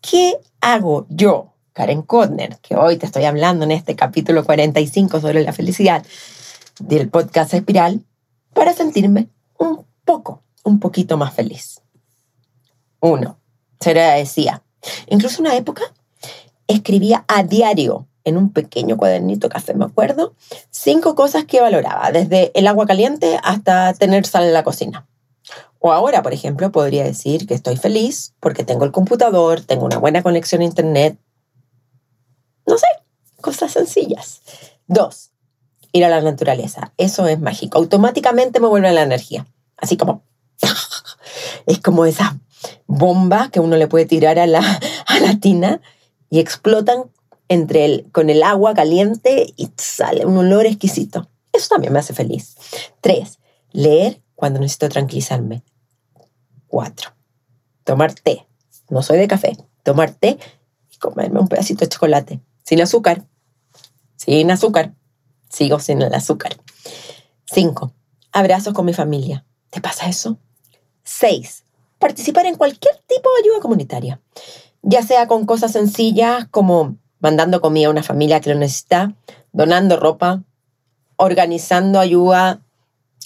¿Qué 0.00 0.36
hago 0.60 1.06
yo 1.08 1.54
Karen 1.78 2.02
Kodner, 2.02 2.58
que 2.58 2.74
hoy 2.74 2.96
te 2.96 3.06
estoy 3.06 3.24
hablando 3.24 3.64
en 3.64 3.70
este 3.70 3.94
capítulo 3.94 4.44
45 4.44 5.20
sobre 5.20 5.44
la 5.44 5.52
felicidad 5.52 6.04
del 6.80 7.08
podcast 7.08 7.54
Espiral, 7.54 8.04
para 8.52 8.72
sentirme 8.72 9.28
un 9.58 9.86
poco, 10.04 10.42
un 10.64 10.80
poquito 10.80 11.16
más 11.16 11.32
feliz. 11.34 11.80
Uno, 12.98 13.38
se 13.78 13.94
decía. 13.94 14.64
Incluso 15.06 15.40
una 15.40 15.54
época 15.54 15.84
escribía 16.66 17.24
a 17.28 17.44
diario 17.44 18.08
en 18.24 18.38
un 18.38 18.52
pequeño 18.52 18.96
cuadernito 18.96 19.48
café, 19.48 19.72
me 19.74 19.84
acuerdo, 19.84 20.34
cinco 20.70 21.14
cosas 21.14 21.44
que 21.44 21.60
valoraba, 21.60 22.10
desde 22.10 22.50
el 22.58 22.66
agua 22.66 22.86
caliente 22.86 23.38
hasta 23.44 23.94
tener 23.94 24.26
sal 24.26 24.42
en 24.42 24.52
la 24.52 24.64
cocina. 24.64 25.06
O 25.78 25.92
ahora, 25.92 26.22
por 26.24 26.32
ejemplo, 26.32 26.72
podría 26.72 27.04
decir 27.04 27.46
que 27.46 27.54
estoy 27.54 27.76
feliz 27.76 28.34
porque 28.40 28.64
tengo 28.64 28.84
el 28.84 28.90
computador, 28.90 29.60
tengo 29.60 29.84
una 29.84 29.98
buena 29.98 30.24
conexión 30.24 30.60
a 30.62 30.64
Internet, 30.64 31.16
cosas 33.40 33.72
sencillas. 33.72 34.42
Dos, 34.86 35.30
ir 35.92 36.04
a 36.04 36.08
la 36.08 36.20
naturaleza. 36.20 36.92
Eso 36.96 37.26
es 37.26 37.40
mágico. 37.40 37.78
Automáticamente 37.78 38.60
me 38.60 38.68
vuelve 38.68 38.92
la 38.92 39.02
energía. 39.02 39.46
Así 39.76 39.96
como... 39.96 40.22
es 41.66 41.80
como 41.80 42.04
esa 42.04 42.40
bomba 42.86 43.50
que 43.50 43.60
uno 43.60 43.76
le 43.76 43.86
puede 43.86 44.06
tirar 44.06 44.38
a 44.38 44.46
la, 44.46 44.60
a 45.06 45.20
la 45.20 45.38
tina 45.38 45.80
y 46.30 46.40
explotan 46.40 47.10
entre 47.48 47.84
el, 47.84 48.10
con 48.12 48.28
el 48.30 48.42
agua 48.42 48.74
caliente 48.74 49.52
y 49.56 49.70
sale 49.76 50.26
un 50.26 50.36
olor 50.36 50.66
exquisito. 50.66 51.28
Eso 51.52 51.68
también 51.70 51.92
me 51.92 51.98
hace 51.98 52.12
feliz. 52.12 52.56
Tres, 53.00 53.38
leer 53.72 54.20
cuando 54.34 54.60
necesito 54.60 54.88
tranquilizarme. 54.88 55.62
Cuatro, 56.66 57.12
tomar 57.84 58.12
té. 58.12 58.46
No 58.90 59.02
soy 59.02 59.18
de 59.18 59.28
café. 59.28 59.56
Tomar 59.82 60.12
té 60.12 60.38
y 60.90 60.96
comerme 60.98 61.40
un 61.40 61.48
pedacito 61.48 61.80
de 61.80 61.88
chocolate 61.88 62.40
sin 62.68 62.82
azúcar. 62.82 63.24
Sin 64.16 64.50
azúcar. 64.50 64.94
Sigo 65.48 65.80
sin 65.80 66.02
el 66.02 66.12
azúcar. 66.12 66.54
Cinco, 67.46 67.94
abrazos 68.30 68.74
con 68.74 68.84
mi 68.84 68.92
familia. 68.92 69.46
¿Te 69.70 69.80
pasa 69.80 70.06
eso? 70.06 70.36
Seis, 71.02 71.64
participar 71.98 72.44
en 72.44 72.56
cualquier 72.56 72.94
tipo 73.06 73.30
de 73.30 73.44
ayuda 73.44 73.62
comunitaria, 73.62 74.20
ya 74.82 75.02
sea 75.02 75.26
con 75.28 75.46
cosas 75.46 75.72
sencillas 75.72 76.46
como 76.50 76.98
mandando 77.20 77.62
comida 77.62 77.86
a 77.86 77.90
una 77.90 78.02
familia 78.02 78.42
que 78.42 78.50
lo 78.50 78.58
necesita, 78.58 79.14
donando 79.52 79.96
ropa, 79.96 80.42
organizando 81.16 81.98
ayuda 81.98 82.60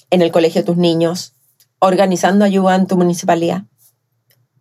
en 0.09 0.21
el 0.21 0.31
colegio 0.31 0.61
de 0.61 0.67
tus 0.67 0.77
niños, 0.77 1.33
organizando 1.79 2.45
ayuda 2.45 2.75
en 2.75 2.87
tu 2.87 2.95
municipalidad, 2.95 3.63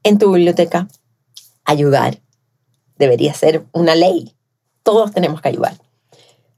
en 0.02 0.18
tu 0.18 0.32
biblioteca. 0.32 0.88
Ayudar 1.64 2.18
debería 2.96 3.32
ser 3.32 3.64
una 3.70 3.94
ley 3.94 4.34
todos 4.82 5.12
tenemos 5.12 5.40
que 5.40 5.48
ayudar. 5.48 5.76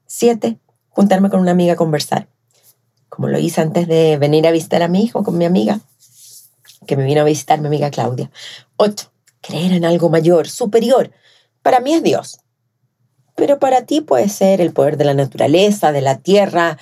Siete, 0.06 0.58
juntarme 0.88 1.30
con 1.30 1.40
una 1.40 1.50
amiga 1.50 1.74
a 1.74 1.76
conversar. 1.76 2.28
Como 3.08 3.28
lo 3.28 3.38
hice 3.38 3.60
antes 3.60 3.86
de 3.86 4.16
venir 4.18 4.46
a 4.46 4.52
visitar 4.52 4.82
a 4.82 4.88
mi 4.88 5.02
hijo 5.02 5.22
con 5.22 5.38
mi 5.38 5.44
amiga, 5.44 5.80
que 6.86 6.96
me 6.96 7.04
vino 7.04 7.20
a 7.20 7.24
visitar 7.24 7.60
mi 7.60 7.66
amiga 7.66 7.90
Claudia. 7.90 8.30
Ocho, 8.76 9.10
creer 9.40 9.72
en 9.72 9.84
algo 9.84 10.08
mayor, 10.08 10.48
superior. 10.48 11.10
Para 11.62 11.80
mí 11.80 11.94
es 11.94 12.02
Dios. 12.02 12.38
Pero 13.36 13.58
para 13.58 13.84
ti 13.86 14.00
puede 14.00 14.28
ser 14.28 14.60
el 14.60 14.72
poder 14.72 14.96
de 14.96 15.04
la 15.04 15.14
naturaleza, 15.14 15.92
de 15.92 16.00
la 16.00 16.18
tierra, 16.18 16.78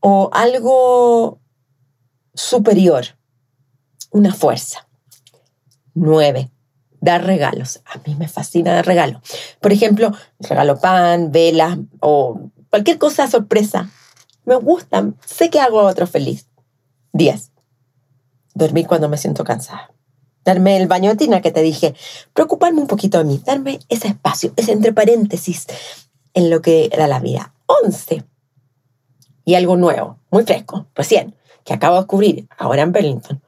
o 0.00 0.30
algo 0.32 1.40
superior, 2.34 3.16
una 4.10 4.34
fuerza. 4.34 4.86
Nueve, 5.94 6.50
dar 7.06 7.24
regalos. 7.24 7.80
A 7.86 7.98
mí 8.06 8.14
me 8.16 8.28
fascina 8.28 8.74
dar 8.74 8.84
regalos. 8.84 9.22
Por 9.60 9.72
ejemplo, 9.72 10.12
regalo 10.40 10.78
pan, 10.78 11.30
velas 11.32 11.78
o 12.00 12.50
cualquier 12.68 12.98
cosa 12.98 13.30
sorpresa. 13.30 13.88
Me 14.44 14.56
gustan. 14.56 15.16
Sé 15.24 15.48
que 15.48 15.60
hago 15.60 15.80
a 15.80 15.84
otro 15.84 16.06
feliz. 16.06 16.48
10. 17.12 17.52
Dormir 18.54 18.86
cuando 18.86 19.08
me 19.08 19.16
siento 19.16 19.44
cansada. 19.44 19.92
Darme 20.44 20.76
el 20.76 20.88
baño 20.88 21.10
de 21.10 21.16
tina 21.16 21.40
que 21.40 21.52
te 21.52 21.62
dije. 21.62 21.94
Preocuparme 22.34 22.80
un 22.80 22.88
poquito 22.88 23.18
de 23.18 23.24
mí. 23.24 23.40
Darme 23.44 23.78
ese 23.88 24.08
espacio, 24.08 24.52
ese 24.56 24.72
entre 24.72 24.92
paréntesis 24.92 25.66
en 26.34 26.50
lo 26.50 26.60
que 26.60 26.90
da 26.96 27.06
la 27.06 27.20
vida. 27.20 27.54
11. 27.66 28.24
Y 29.44 29.54
algo 29.54 29.76
nuevo, 29.76 30.18
muy 30.30 30.42
fresco, 30.42 30.88
recién, 30.94 31.36
que 31.64 31.72
acabo 31.72 31.94
de 31.94 32.00
descubrir 32.00 32.48
ahora 32.58 32.82
en 32.82 32.92
Burlington. 32.92 33.42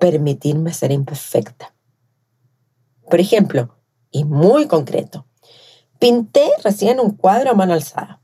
Permitirme 0.00 0.74
ser 0.74 0.90
imperfecta 0.90 1.72
por 3.10 3.20
ejemplo, 3.20 3.76
y 4.10 4.24
muy 4.24 4.66
concreto, 4.66 5.26
pinté 5.98 6.50
recién 6.64 6.98
un 6.98 7.10
cuadro 7.10 7.50
a 7.50 7.54
mano 7.54 7.74
alzada, 7.74 8.22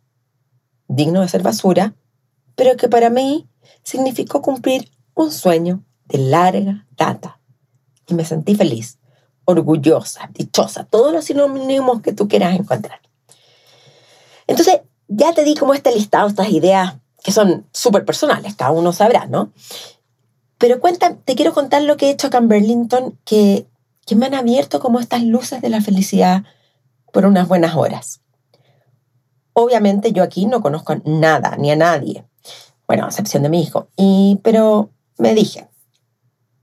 digno 0.88 1.20
de 1.20 1.28
ser 1.28 1.42
basura, 1.42 1.94
pero 2.54 2.76
que 2.76 2.88
para 2.88 3.10
mí 3.10 3.48
significó 3.82 4.40
cumplir 4.40 4.90
un 5.14 5.30
sueño 5.30 5.84
de 6.06 6.18
larga 6.18 6.86
data. 6.96 7.40
Y 8.08 8.14
me 8.14 8.24
sentí 8.24 8.54
feliz, 8.54 8.98
orgullosa, 9.44 10.30
dichosa, 10.32 10.84
todos 10.84 11.12
los 11.12 11.24
sinónimos 11.24 12.00
que 12.00 12.12
tú 12.12 12.28
quieras 12.28 12.58
encontrar. 12.58 13.00
Entonces, 14.46 14.80
ya 15.08 15.32
te 15.32 15.44
di 15.44 15.54
como 15.54 15.74
este 15.74 15.92
listado, 15.92 16.28
estas 16.28 16.50
ideas 16.50 16.94
que 17.22 17.32
son 17.32 17.66
súper 17.72 18.04
personales, 18.04 18.54
cada 18.54 18.70
uno 18.70 18.92
sabrá, 18.92 19.26
¿no? 19.26 19.50
Pero 20.58 20.80
cuenta, 20.80 21.16
te 21.16 21.34
quiero 21.34 21.52
contar 21.52 21.82
lo 21.82 21.96
que 21.96 22.06
he 22.06 22.10
hecho 22.10 22.28
acá 22.28 22.38
en 22.38 22.48
Burlington, 22.48 23.18
que 23.24 23.66
que 24.06 24.16
me 24.16 24.26
han 24.26 24.34
abierto 24.34 24.80
como 24.80 25.00
estas 25.00 25.22
luces 25.22 25.60
de 25.60 25.68
la 25.68 25.82
felicidad 25.82 26.44
por 27.12 27.26
unas 27.26 27.48
buenas 27.48 27.74
horas. 27.74 28.20
Obviamente 29.52 30.12
yo 30.12 30.22
aquí 30.22 30.46
no 30.46 30.62
conozco 30.62 30.96
nada 31.04 31.56
ni 31.56 31.70
a 31.70 31.76
nadie, 31.76 32.24
bueno, 32.86 33.04
a 33.04 33.08
excepción 33.08 33.42
de 33.42 33.48
mi 33.48 33.62
hijo, 33.62 33.88
y, 33.96 34.38
pero 34.42 34.90
me 35.18 35.34
dije, 35.34 35.68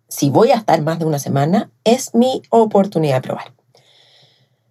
si 0.08 0.30
voy 0.30 0.52
a 0.52 0.56
estar 0.56 0.82
más 0.82 1.00
de 1.00 1.06
una 1.06 1.20
semana, 1.20 1.72
es 1.84 2.14
mi 2.16 2.44
oportunidad 2.50 3.16
de 3.16 3.22
probar. 3.22 3.54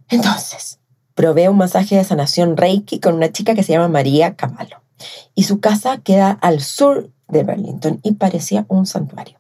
Entonces, 0.09 0.79
probé 1.15 1.49
un 1.49 1.57
masaje 1.57 1.97
de 1.97 2.05
sanación 2.05 2.57
Reiki 2.57 3.01
con 3.01 3.15
una 3.15 3.33
chica 3.33 3.55
que 3.55 3.63
se 3.63 3.73
llama 3.73 3.89
María 3.89 4.37
Cavallo. 4.37 4.83
Y 5.35 5.45
su 5.45 5.59
casa 5.61 5.99
queda 5.99 6.31
al 6.31 6.61
sur 6.61 7.11
de 7.29 7.43
Burlington 7.43 7.99
y 8.03 8.13
parecía 8.13 8.67
un 8.69 8.87
santuario. 8.87 9.39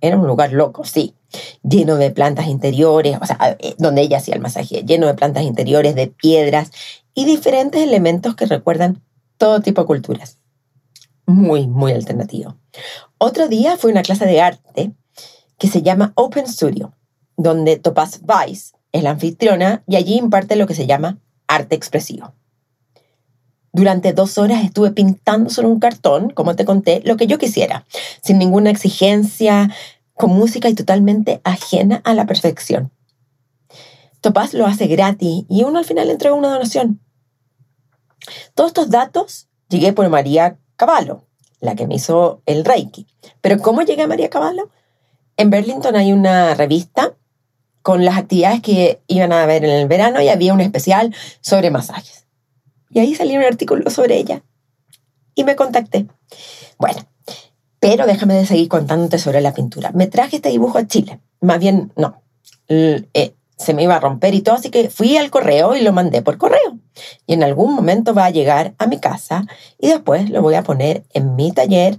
Era 0.00 0.18
un 0.18 0.26
lugar 0.26 0.52
loco, 0.52 0.84
sí, 0.84 1.14
lleno 1.62 1.96
de 1.96 2.10
plantas 2.10 2.46
interiores, 2.46 3.18
o 3.20 3.26
sea, 3.26 3.56
eh, 3.58 3.74
donde 3.78 4.02
ella 4.02 4.18
hacía 4.18 4.34
el 4.34 4.40
masaje, 4.40 4.82
lleno 4.84 5.06
de 5.06 5.14
plantas 5.14 5.44
interiores, 5.44 5.94
de 5.94 6.08
piedras 6.08 6.70
y 7.14 7.24
diferentes 7.24 7.82
elementos 7.82 8.34
que 8.34 8.46
recuerdan 8.46 9.02
todo 9.36 9.60
tipo 9.60 9.82
de 9.82 9.86
culturas. 9.86 10.38
Muy, 11.26 11.66
muy 11.66 11.92
alternativo. 11.92 12.56
Otro 13.18 13.48
día 13.48 13.76
fue 13.76 13.90
una 13.90 14.02
clase 14.02 14.26
de 14.26 14.40
arte 14.40 14.92
que 15.58 15.68
se 15.68 15.82
llama 15.82 16.12
Open 16.16 16.46
Studio, 16.46 16.94
donde 17.36 17.76
Topaz 17.76 18.20
Weiss 18.26 18.72
es 18.92 19.02
la 19.02 19.10
anfitriona 19.10 19.82
y 19.86 19.96
allí 19.96 20.16
imparte 20.16 20.56
lo 20.56 20.66
que 20.66 20.74
se 20.74 20.86
llama 20.86 21.18
arte 21.46 21.76
expresivo. 21.76 22.34
Durante 23.72 24.12
dos 24.12 24.36
horas 24.38 24.64
estuve 24.64 24.90
pintando 24.90 25.48
sobre 25.48 25.68
un 25.68 25.78
cartón, 25.78 26.30
como 26.30 26.56
te 26.56 26.64
conté, 26.64 27.02
lo 27.04 27.16
que 27.16 27.28
yo 27.28 27.38
quisiera, 27.38 27.86
sin 28.20 28.38
ninguna 28.38 28.70
exigencia, 28.70 29.70
con 30.20 30.32
música 30.32 30.68
y 30.68 30.74
totalmente 30.74 31.40
ajena 31.44 32.02
a 32.04 32.12
la 32.12 32.26
perfección. 32.26 32.92
Topaz 34.20 34.52
lo 34.52 34.66
hace 34.66 34.86
gratis 34.86 35.46
y 35.48 35.64
uno 35.64 35.78
al 35.78 35.86
final 35.86 36.10
entrega 36.10 36.34
una 36.34 36.50
donación. 36.50 37.00
Todos 38.54 38.68
estos 38.68 38.90
datos 38.90 39.48
llegué 39.70 39.94
por 39.94 40.06
María 40.10 40.58
Cavallo, 40.76 41.24
la 41.60 41.74
que 41.74 41.86
me 41.86 41.94
hizo 41.94 42.42
el 42.44 42.66
Reiki. 42.66 43.06
Pero 43.40 43.60
¿cómo 43.60 43.80
llegué 43.80 44.02
a 44.02 44.08
María 44.08 44.28
Cavallo? 44.28 44.68
En 45.38 45.48
Burlington 45.48 45.96
hay 45.96 46.12
una 46.12 46.52
revista 46.52 47.14
con 47.80 48.04
las 48.04 48.18
actividades 48.18 48.60
que 48.60 49.00
iban 49.06 49.32
a 49.32 49.46
ver 49.46 49.64
en 49.64 49.70
el 49.70 49.88
verano 49.88 50.20
y 50.20 50.28
había 50.28 50.52
un 50.52 50.60
especial 50.60 51.14
sobre 51.40 51.70
masajes. 51.70 52.26
Y 52.90 52.98
ahí 52.98 53.14
salió 53.14 53.38
un 53.38 53.46
artículo 53.46 53.88
sobre 53.88 54.18
ella. 54.18 54.42
Y 55.34 55.44
me 55.44 55.56
contacté. 55.56 56.08
Bueno, 56.78 57.09
pero 57.80 58.06
déjame 58.06 58.34
de 58.34 58.46
seguir 58.46 58.68
contándote 58.68 59.18
sobre 59.18 59.40
la 59.40 59.54
pintura. 59.54 59.90
Me 59.92 60.06
traje 60.06 60.36
este 60.36 60.50
dibujo 60.50 60.78
a 60.78 60.86
Chile. 60.86 61.20
Más 61.40 61.58
bien, 61.58 61.92
no. 61.96 62.22
Eh, 62.68 63.34
se 63.56 63.74
me 63.74 63.82
iba 63.82 63.96
a 63.96 64.00
romper 64.00 64.34
y 64.34 64.42
todo, 64.42 64.54
así 64.54 64.70
que 64.70 64.88
fui 64.90 65.16
al 65.16 65.30
correo 65.30 65.74
y 65.74 65.82
lo 65.82 65.92
mandé 65.92 66.22
por 66.22 66.38
correo. 66.38 66.78
Y 67.26 67.34
en 67.34 67.42
algún 67.42 67.74
momento 67.74 68.14
va 68.14 68.26
a 68.26 68.30
llegar 68.30 68.74
a 68.78 68.86
mi 68.86 68.98
casa 68.98 69.46
y 69.78 69.88
después 69.88 70.30
lo 70.30 70.40
voy 70.42 70.54
a 70.54 70.62
poner 70.62 71.04
en 71.12 71.36
mi 71.36 71.52
taller, 71.52 71.98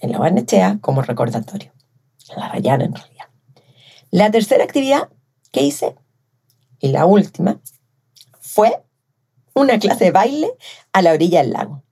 en 0.00 0.12
la 0.12 0.18
Barnechea, 0.18 0.78
como 0.80 1.02
recordatorio. 1.02 1.72
En 2.30 2.40
la 2.40 2.48
Rayana, 2.48 2.84
en 2.84 2.94
realidad. 2.94 3.26
La 4.10 4.30
tercera 4.30 4.64
actividad 4.64 5.08
que 5.50 5.62
hice, 5.62 5.94
y 6.78 6.88
la 6.88 7.06
última, 7.06 7.60
fue 8.40 8.82
una 9.54 9.78
clase 9.78 10.04
de 10.04 10.10
baile 10.10 10.52
a 10.92 11.02
la 11.02 11.12
orilla 11.12 11.42
del 11.42 11.52
lago, 11.52 11.82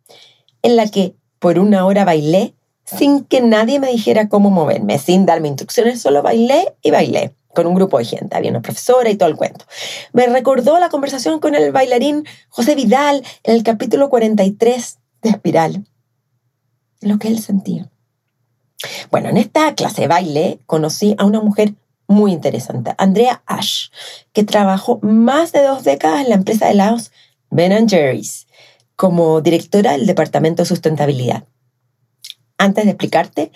en 0.62 0.76
la 0.76 0.88
que 0.88 1.14
por 1.38 1.58
una 1.58 1.86
hora 1.86 2.04
bailé 2.04 2.54
sin 2.97 3.25
que 3.25 3.40
nadie 3.40 3.78
me 3.78 3.88
dijera 3.88 4.28
cómo 4.28 4.50
moverme, 4.50 4.99
sin 4.99 5.26
darme 5.26 5.49
instrucciones, 5.49 6.00
solo 6.00 6.23
bailé 6.23 6.75
y 6.82 6.90
bailé 6.90 7.35
con 7.54 7.66
un 7.66 7.75
grupo 7.75 7.99
de 7.99 8.04
gente, 8.04 8.37
había 8.37 8.50
una 8.50 8.62
profesora 8.62 9.11
y 9.11 9.16
todo 9.16 9.28
el 9.28 9.37
cuento. 9.37 9.64
Me 10.12 10.26
recordó 10.26 10.78
la 10.78 10.88
conversación 10.88 11.40
con 11.40 11.54
el 11.54 11.73
bailarín 11.73 12.25
José 12.49 12.75
Vidal 12.75 13.25
en 13.42 13.54
el 13.54 13.62
capítulo 13.62 14.09
43 14.09 14.99
de 15.23 15.30
Espiral, 15.30 15.85
lo 17.00 17.18
que 17.18 17.28
él 17.28 17.40
sentía. 17.40 17.90
Bueno, 19.11 19.28
en 19.28 19.37
esta 19.37 19.74
clase 19.74 20.03
de 20.03 20.09
baile 20.09 20.61
conocí 20.66 21.14
a 21.18 21.24
una 21.24 21.40
mujer 21.40 21.74
muy 22.07 22.33
interesante, 22.33 22.94
Andrea 22.98 23.42
Ash, 23.46 23.88
que 24.33 24.42
trabajó 24.44 24.98
más 25.03 25.53
de 25.53 25.62
dos 25.62 25.85
décadas 25.85 26.22
en 26.22 26.31
la 26.31 26.35
empresa 26.37 26.66
de 26.66 26.72
helados 26.72 27.12
Ben 27.50 27.88
Jerry's 27.88 28.46
como 28.96 29.40
directora 29.40 29.92
del 29.92 30.07
Departamento 30.07 30.62
de 30.62 30.68
Sustentabilidad. 30.68 31.44
Antes 32.61 32.85
de 32.85 32.90
explicarte, 32.90 33.53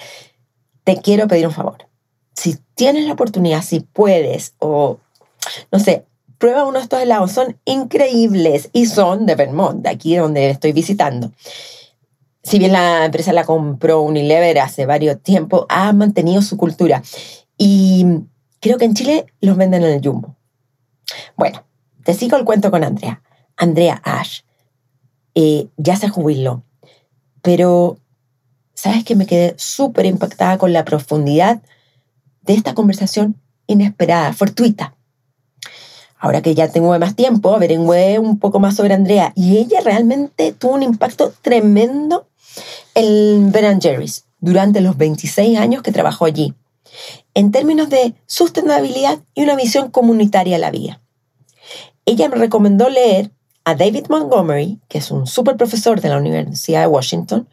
te 0.85 1.01
quiero 1.01 1.29
pedir 1.29 1.47
un 1.47 1.53
favor 1.53 1.87
si 2.35 2.59
tienes 2.75 3.07
la 3.07 3.13
oportunidad, 3.13 3.63
si 3.63 3.81
puedes, 3.81 4.55
o 4.59 4.99
no 5.71 5.79
sé, 5.79 6.05
prueba 6.39 6.65
uno 6.65 6.79
de 6.79 6.85
estos 6.85 7.01
helados, 7.01 7.33
son 7.33 7.59
increíbles 7.65 8.71
y 8.73 8.87
son 8.87 9.25
de 9.27 9.35
Vermont, 9.37 9.83
de 9.83 9.91
aquí 9.91 10.17
donde 10.17 10.51
estoy 10.51 10.73
visitando. 10.73 11.33
Si 12.43 12.59
bien 12.59 12.73
la 12.73 13.07
empresa 13.07 13.33
la 13.33 13.45
compró 13.45 14.03
Unilever 14.03 14.59
hace 14.59 14.85
varios 14.85 15.23
tiempos, 15.23 15.65
ha 15.71 15.93
mantenido 15.95 16.43
su 16.43 16.59
cultura. 16.59 17.03
Y 17.57 18.05
creo 18.61 18.77
que 18.77 18.85
en 18.85 18.95
Chile 18.95 19.27
los 19.41 19.57
venden 19.57 19.85
en 19.85 19.93
el 19.93 20.07
Jumbo. 20.07 20.37
Bueno, 21.37 21.65
te 22.05 22.13
sigo 22.13 22.37
el 22.37 22.45
cuento 22.45 22.71
con 22.71 22.85
Andrea. 22.85 23.23
Andrea 23.57 24.03
Ash 24.05 24.41
eh, 25.35 25.69
ya 25.79 25.97
se 25.97 26.11
jubiló, 26.11 26.65
pero 27.41 27.99
sabes 28.75 29.05
que 29.05 29.17
me 29.17 29.27
quedé 29.27 29.55
súper 29.57 30.07
impactada 30.07 30.59
con 30.59 30.73
la 30.73 30.85
profundidad 30.85 31.63
de 32.43 32.55
esta 32.55 32.75
conversación 32.75 33.41
inesperada, 33.67 34.33
fortuita. 34.33 34.95
Ahora 36.19 36.43
que 36.43 36.55
ya 36.55 36.69
tengo 36.69 36.99
más 36.99 37.17
tiempo, 37.17 37.55
averigüé 37.55 38.19
un 38.19 38.39
poco 38.39 38.59
más 38.59 38.77
sobre 38.77 38.95
Andrea 38.95 39.33
y 39.37 39.59
ella 39.59 39.81
realmente 39.83 40.53
tuvo 40.53 40.75
un 40.75 40.83
impacto 40.83 41.33
tremendo 41.43 42.27
en 42.95 43.53
Ben 43.53 43.81
Jerry's 43.81 44.25
durante 44.41 44.81
los 44.81 44.97
26 44.97 45.59
años 45.59 45.83
que 45.83 45.93
trabajó 45.93 46.27
allí, 46.27 46.55
en 47.35 47.51
términos 47.51 47.89
de 47.89 48.15
sustentabilidad 48.27 49.19
y 49.35 49.43
una 49.43 49.57
visión 49.57 49.91
comunitaria 49.91 50.57
a 50.57 50.61
la 50.61 50.71
vida. 50.71 51.01
Ella 52.07 52.29
me 52.29 52.37
recomendó 52.37 52.89
leer 52.91 53.31
a 53.65 53.75
David 53.75 54.07
Montgomery, 54.11 54.81
que 54.89 54.99
es 54.99 55.11
un 55.11 55.27
super 55.27 55.57
profesor 55.57 56.01
de 56.01 56.11
la 56.11 56.19
Universidad 56.19 56.83
de 56.83 56.87
Washington, 56.87 57.49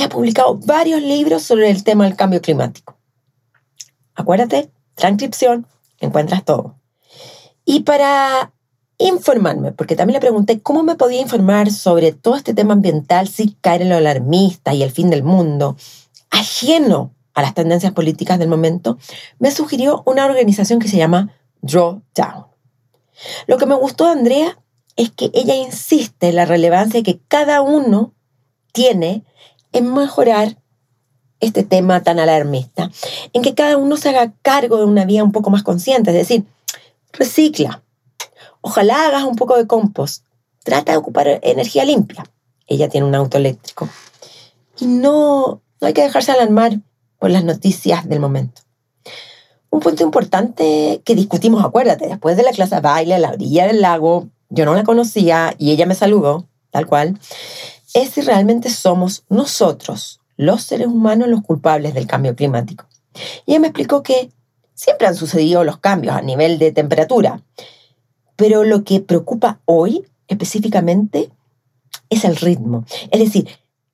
que 0.00 0.04
ha 0.06 0.08
publicado 0.08 0.54
varios 0.54 1.02
libros 1.02 1.42
sobre 1.42 1.68
el 1.68 1.84
tema 1.84 2.04
del 2.04 2.16
cambio 2.16 2.40
climático. 2.40 2.96
Acuérdate, 4.14 4.70
transcripción, 4.94 5.66
encuentras 5.98 6.42
todo. 6.42 6.76
Y 7.66 7.80
para 7.80 8.50
informarme, 8.96 9.72
porque 9.72 9.96
también 9.96 10.14
le 10.14 10.20
pregunté 10.20 10.62
cómo 10.62 10.82
me 10.82 10.94
podía 10.94 11.20
informar 11.20 11.70
sobre 11.70 12.12
todo 12.12 12.36
este 12.36 12.54
tema 12.54 12.72
ambiental 12.72 13.28
sin 13.28 13.50
caer 13.60 13.82
en 13.82 13.90
lo 13.90 13.96
alarmista 13.96 14.72
y 14.72 14.82
el 14.82 14.90
fin 14.90 15.10
del 15.10 15.22
mundo, 15.22 15.76
ajeno 16.30 17.14
a 17.34 17.42
las 17.42 17.52
tendencias 17.52 17.92
políticas 17.92 18.38
del 18.38 18.48
momento, 18.48 18.96
me 19.38 19.50
sugirió 19.50 20.02
una 20.06 20.24
organización 20.24 20.78
que 20.78 20.88
se 20.88 20.96
llama 20.96 21.34
Drawdown. 21.60 22.46
Lo 23.46 23.58
que 23.58 23.66
me 23.66 23.74
gustó 23.74 24.06
de 24.06 24.12
Andrea 24.12 24.58
es 24.96 25.10
que 25.10 25.30
ella 25.34 25.56
insiste 25.56 26.30
en 26.30 26.36
la 26.36 26.46
relevancia 26.46 27.02
que 27.02 27.20
cada 27.28 27.60
uno 27.60 28.14
tiene 28.72 29.24
en 29.72 29.92
mejorar 29.92 30.56
este 31.40 31.62
tema 31.62 32.02
tan 32.02 32.18
alarmista, 32.18 32.90
en 33.32 33.42
que 33.42 33.54
cada 33.54 33.76
uno 33.76 33.96
se 33.96 34.10
haga 34.10 34.32
cargo 34.42 34.76
de 34.76 34.84
una 34.84 35.04
vida 35.04 35.24
un 35.24 35.32
poco 35.32 35.50
más 35.50 35.62
consciente, 35.62 36.10
es 36.10 36.16
decir, 36.16 36.44
recicla. 37.12 37.82
Ojalá 38.60 39.06
hagas 39.06 39.24
un 39.24 39.36
poco 39.36 39.56
de 39.56 39.66
compost. 39.66 40.24
Trata 40.62 40.92
de 40.92 40.98
ocupar 40.98 41.40
energía 41.42 41.84
limpia. 41.84 42.24
Ella 42.66 42.88
tiene 42.88 43.06
un 43.06 43.14
auto 43.14 43.38
eléctrico. 43.38 43.88
Y 44.78 44.86
no, 44.86 45.62
no 45.80 45.86
hay 45.86 45.94
que 45.94 46.02
dejarse 46.02 46.32
alarmar 46.32 46.78
por 47.18 47.30
las 47.30 47.44
noticias 47.44 48.08
del 48.08 48.20
momento. 48.20 48.62
Un 49.70 49.80
punto 49.80 50.02
importante 50.02 51.00
que 51.04 51.14
discutimos, 51.14 51.64
acuérdate, 51.64 52.08
después 52.08 52.36
de 52.36 52.42
la 52.42 52.52
clase 52.52 52.80
baile 52.80 53.14
a 53.14 53.18
la 53.18 53.30
orilla 53.30 53.66
del 53.66 53.80
lago, 53.80 54.28
yo 54.48 54.64
no 54.64 54.74
la 54.74 54.84
conocía 54.84 55.54
y 55.58 55.70
ella 55.70 55.86
me 55.86 55.94
saludó, 55.94 56.46
tal 56.70 56.86
cual, 56.86 57.18
es 57.94 58.10
si 58.10 58.20
realmente 58.20 58.70
somos 58.70 59.24
nosotros 59.28 60.20
los 60.36 60.62
seres 60.62 60.86
humanos 60.86 61.28
los 61.28 61.42
culpables 61.42 61.92
del 61.92 62.06
cambio 62.06 62.34
climático. 62.34 62.86
Y 63.44 63.52
ella 63.52 63.60
me 63.60 63.66
explicó 63.66 64.02
que 64.02 64.30
siempre 64.74 65.06
han 65.06 65.14
sucedido 65.14 65.64
los 65.64 65.78
cambios 65.78 66.16
a 66.16 66.22
nivel 66.22 66.58
de 66.58 66.72
temperatura, 66.72 67.42
pero 68.36 68.64
lo 68.64 68.84
que 68.84 69.00
preocupa 69.00 69.60
hoy 69.66 70.06
específicamente 70.28 71.30
es 72.08 72.24
el 72.24 72.36
ritmo, 72.36 72.84
es 73.10 73.20
decir, 73.20 73.48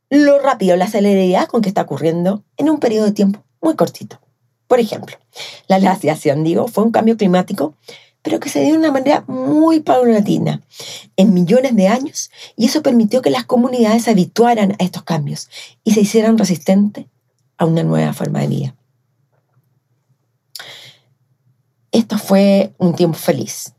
lo 0.09 0.39
rápido, 0.39 0.77
la 0.77 0.87
celeridad 0.87 1.49
con 1.49 1.63
que 1.63 1.69
está 1.69 1.83
ocurriendo 1.83 2.45
en 2.57 2.71
un 2.71 2.79
periodo 2.79 3.07
de 3.07 3.13
tiempo 3.13 3.43
muy 3.61 3.75
cortito. 3.75 4.21
Por 4.69 4.79
ejemplo, 4.79 5.17
la 5.67 5.79
glaciación, 5.79 6.45
digo, 6.45 6.69
fue 6.69 6.85
un 6.85 6.93
cambio 6.93 7.17
climático 7.17 7.75
pero 8.27 8.41
que 8.41 8.49
se 8.49 8.61
dio 8.61 8.73
de 8.73 8.79
una 8.79 8.91
manera 8.91 9.23
muy 9.29 9.79
paulatina, 9.79 10.61
en 11.17 11.33
millones 11.33 11.77
de 11.77 11.87
años, 11.87 12.33
y 12.57 12.67
eso 12.67 12.83
permitió 12.83 13.23
que 13.23 13.31
las 13.31 13.45
comunidades 13.45 14.03
se 14.03 14.11
habituaran 14.11 14.73
a 14.73 14.83
estos 14.83 15.05
cambios 15.05 15.49
y 15.85 15.93
se 15.93 16.01
hicieran 16.01 16.37
resistentes 16.37 17.07
a 17.57 17.67
una 17.67 17.85
nueva 17.85 18.13
forma 18.15 18.41
de 18.41 18.49
vida. 18.49 18.75
Esto 21.93 22.19
fue 22.19 22.75
un 22.79 22.97
tiempo 22.97 23.17
feliz. 23.17 23.75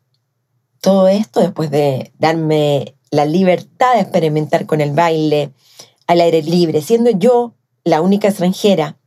Todo 0.79 1.09
esto 1.09 1.41
después 1.41 1.69
de 1.69 2.13
darme 2.17 2.95
la 3.11 3.25
libertad 3.25 3.95
de 3.95 3.99
experimentar 3.99 4.65
con 4.65 4.79
el 4.79 4.93
baile 4.93 5.51
al 6.07 6.21
aire 6.21 6.41
libre, 6.41 6.81
siendo 6.81 7.09
yo 7.09 7.53
la 7.83 7.99
única 7.99 8.29
extranjera 8.29 8.97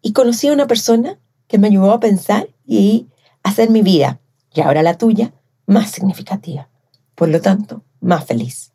y 0.00 0.12
conocí 0.12 0.46
a 0.46 0.52
una 0.52 0.68
persona 0.68 1.18
que 1.48 1.58
me 1.58 1.66
ayudó 1.66 1.90
a 1.90 1.98
pensar 1.98 2.50
y 2.64 3.08
hacer 3.42 3.68
mi 3.70 3.82
vida, 3.82 4.20
y 4.52 4.60
ahora 4.60 4.82
la 4.82 4.98
tuya, 4.98 5.32
más 5.66 5.90
significativa. 5.90 6.68
Por 7.14 7.28
lo 7.28 7.40
tanto, 7.40 7.82
más 8.00 8.24
feliz. 8.24 8.72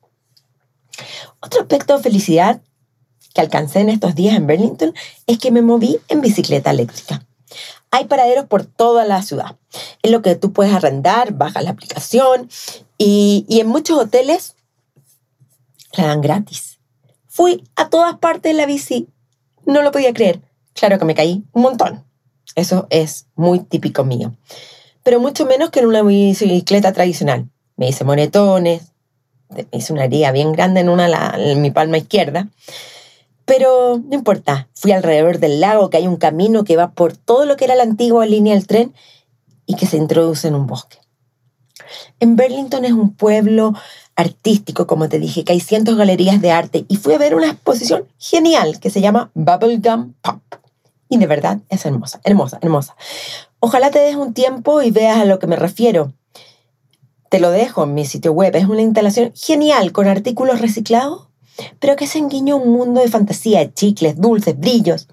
Otro 1.42 1.62
aspecto 1.62 1.98
de 1.98 2.04
felicidad 2.04 2.62
que 3.34 3.42
alcancé 3.42 3.82
en 3.82 3.90
estos 3.90 4.16
días 4.16 4.36
en 4.36 4.48
Burlington 4.48 4.94
es 5.28 5.38
que 5.38 5.52
me 5.52 5.62
moví 5.62 6.00
en 6.08 6.22
bicicleta 6.22 6.72
eléctrica. 6.72 7.26
Hay 7.92 8.06
paraderos 8.06 8.46
por 8.46 8.66
toda 8.66 9.06
la 9.06 9.22
ciudad. 9.22 9.58
Es 10.02 10.12
lo 10.12 10.22
que 10.22 10.36
tú 10.36 10.54
puedes 10.54 10.74
arrendar, 10.74 11.34
bajas 11.34 11.64
la 11.64 11.72
aplicación 11.72 12.50
y, 12.98 13.46
y 13.50 13.60
en 13.60 13.68
muchos 13.68 14.00
hoteles 14.00 14.56
la 15.94 16.08
dan 16.08 16.22
gratis. 16.22 16.80
Fui 17.28 17.64
a 17.76 17.90
todas 17.90 18.18
partes 18.20 18.54
de 18.54 18.58
la 18.58 18.66
bici. 18.66 19.10
No 19.66 19.82
lo 19.82 19.92
podía 19.92 20.14
creer. 20.14 20.42
Claro 20.74 21.00
que 21.00 21.06
me 21.06 21.16
caí 21.16 21.44
un 21.52 21.62
montón. 21.62 22.06
Eso 22.56 22.88
es 22.90 23.28
muy 23.36 23.60
típico 23.60 24.04
mío. 24.04 24.34
Pero 25.06 25.20
mucho 25.20 25.46
menos 25.46 25.70
que 25.70 25.82
en 25.82 25.86
una 25.86 26.02
bicicleta 26.02 26.92
tradicional. 26.92 27.48
Me 27.78 27.88
hice 27.88 28.04
monetones, 28.04 28.92
me 29.50 29.68
hice 29.72 29.94
una 29.94 30.06
herida 30.06 30.32
bien 30.32 30.52
grande 30.52 30.80
en, 30.80 30.90
una, 30.90 31.36
en 31.38 31.62
mi 31.62 31.70
palma 31.70 32.00
izquierda. 32.00 32.48
Pero 33.46 34.02
no 34.04 34.16
importa, 34.16 34.68
fui 34.74 34.94
alrededor 34.94 35.38
del 35.38 35.60
lago, 35.60 35.92
que 35.92 35.98
hay 35.98 36.08
un 36.08 36.18
camino 36.18 36.64
que 36.64 36.76
va 36.76 36.94
por 36.94 37.16
todo 37.16 37.46
lo 37.46 37.56
que 37.56 37.66
era 37.66 37.76
la 37.76 37.84
antigua 37.84 38.26
línea 38.26 38.56
del 38.56 38.66
tren 38.66 38.96
y 39.68 39.76
que 39.76 39.86
se 39.86 39.98
introduce 39.98 40.48
en 40.48 40.56
un 40.56 40.66
bosque. 40.66 40.98
En 42.20 42.36
Burlington 42.36 42.84
es 42.84 42.94
un 42.94 43.14
pueblo 43.14 43.76
artístico, 44.16 44.88
como 44.88 45.08
te 45.08 45.20
dije, 45.20 45.44
que 45.44 45.54
hay 45.54 45.60
cientos 45.60 45.94
de 45.94 46.00
galerías 46.00 46.42
de 46.42 46.50
arte 46.50 46.84
y 46.88 46.96
fui 46.96 47.14
a 47.14 47.20
ver 47.20 47.36
una 47.36 47.52
exposición 47.52 48.08
genial 48.18 48.80
que 48.80 48.90
se 48.90 49.02
llama 49.02 49.30
Bubblegum 49.36 50.14
Pop. 50.24 50.42
De 51.18 51.28
verdad 51.28 51.60
es 51.70 51.86
hermosa, 51.86 52.20
hermosa, 52.24 52.60
hermosa. 52.62 52.96
Ojalá 53.60 53.90
te 53.90 54.00
des 54.00 54.16
un 54.16 54.34
tiempo 54.34 54.82
y 54.82 54.92
veas 54.92 55.18
a 55.18 55.26
lo 55.26 55.40
que 55.40 55.48
me 55.48 55.56
refiero. 55.56 56.14
Te 57.30 57.40
lo 57.40 57.52
dejo 57.52 57.84
en 57.84 57.94
mi 57.94 58.06
sitio 58.06 58.34
web. 58.34 58.56
Es 58.56 58.66
una 58.66 58.82
instalación 58.82 59.32
genial 59.34 59.92
con 59.92 60.08
artículos 60.08 60.60
reciclados, 60.60 61.30
pero 61.80 61.96
que 61.96 62.06
se 62.06 62.20
enguiñó 62.20 62.58
un 62.58 62.72
mundo 62.72 63.02
de 63.02 63.08
fantasía, 63.08 63.74
chicles, 63.74 64.20
dulces, 64.20 64.60
brillos. 64.60 65.08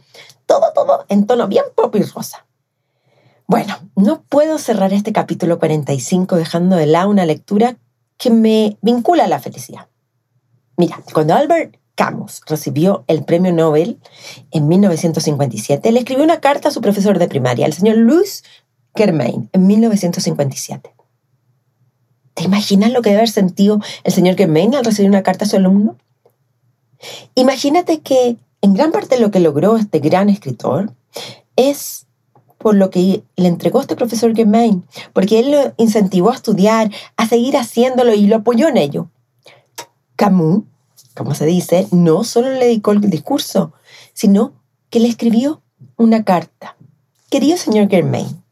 Todo, 0.47 0.73
todo 0.75 1.05
en 1.09 1.27
tono 1.27 1.47
bien 1.47 1.65
pop 1.75 1.95
y 1.95 2.03
rosa. 2.03 2.47
Bueno, 3.47 3.77
no 3.97 4.23
puedo 4.23 4.59
cerrar 4.59 4.93
este 4.93 5.13
capítulo 5.13 5.59
45 5.59 6.37
dejando 6.37 6.77
de 6.77 6.87
lado 6.87 7.11
una 7.11 7.27
lectura 7.27 7.77
que 8.17 8.31
me 8.31 8.77
vincula 8.83 9.25
a 9.25 9.29
la 9.29 9.41
felicidad. 9.41 9.89
Mira, 10.77 11.01
cuando 11.13 11.35
Albert 11.35 11.77
Camus 11.95 12.41
recibió 12.47 13.05
el 13.07 13.25
premio 13.25 13.53
Nobel 13.53 13.99
en 14.51 14.69
1957, 14.69 15.93
le 15.93 16.01
escribió 16.01 16.25
una 16.25 16.41
carta 16.41 16.69
a 16.69 16.73
su 16.73 16.81
profesor 16.81 17.19
de 17.19 17.29
primaria, 17.29 17.67
el 17.67 17.73
señor 17.73 17.97
Louis 17.97 18.45
Germain, 18.95 19.49
en 19.53 19.67
1957. 19.67 20.95
¿Te 22.35 22.45
imaginas 22.45 22.93
lo 22.93 23.03
que 23.03 23.11
debe 23.11 23.21
haber 23.21 23.31
sentido 23.31 23.81
el 24.05 24.13
señor 24.13 24.37
Germain 24.37 24.75
al 24.75 24.85
recibir 24.85 25.11
una 25.11 25.23
carta 25.23 25.45
a 25.45 25.49
su 25.49 25.57
alumno? 25.57 25.97
Imagínate 27.35 28.01
que 28.01 28.37
en 28.63 28.75
gran 28.75 28.93
parte 28.93 29.19
lo 29.19 29.31
que 29.31 29.41
logró 29.41 29.77
este 29.77 29.99
gran 29.99 30.31
escritor 30.31 30.93
es 31.57 32.07
por 32.59 32.77
lo 32.77 32.91
que 32.91 33.25
le 33.37 33.49
entregó 33.49 33.81
este 33.81 33.97
profesor 33.97 34.35
Germain, 34.35 34.85
porque 35.13 35.41
él 35.41 35.51
lo 35.51 35.75
incentivó 35.77 36.31
a 36.31 36.37
estudiar, 36.37 36.91
a 37.17 37.27
seguir 37.27 37.57
haciéndolo 37.57 38.15
y 38.15 38.27
lo 38.27 38.37
apoyó 38.37 38.69
en 38.69 38.77
ello. 38.77 39.11
Camus, 40.17 40.63
como 41.15 41.35
se 41.35 41.47
dice, 41.47 41.87
no 41.91 42.25
solo 42.25 42.51
le 42.51 42.67
dedicó 42.67 42.93
el 42.93 43.01
discurso, 43.01 43.73
sino 44.13 44.55
que 44.91 45.01
le 45.01 45.09
escribió 45.09 45.63
una 45.97 46.25
carta. 46.25 46.77
Querido 47.31 47.57
señor 47.57 47.89
Germain, 47.89 48.43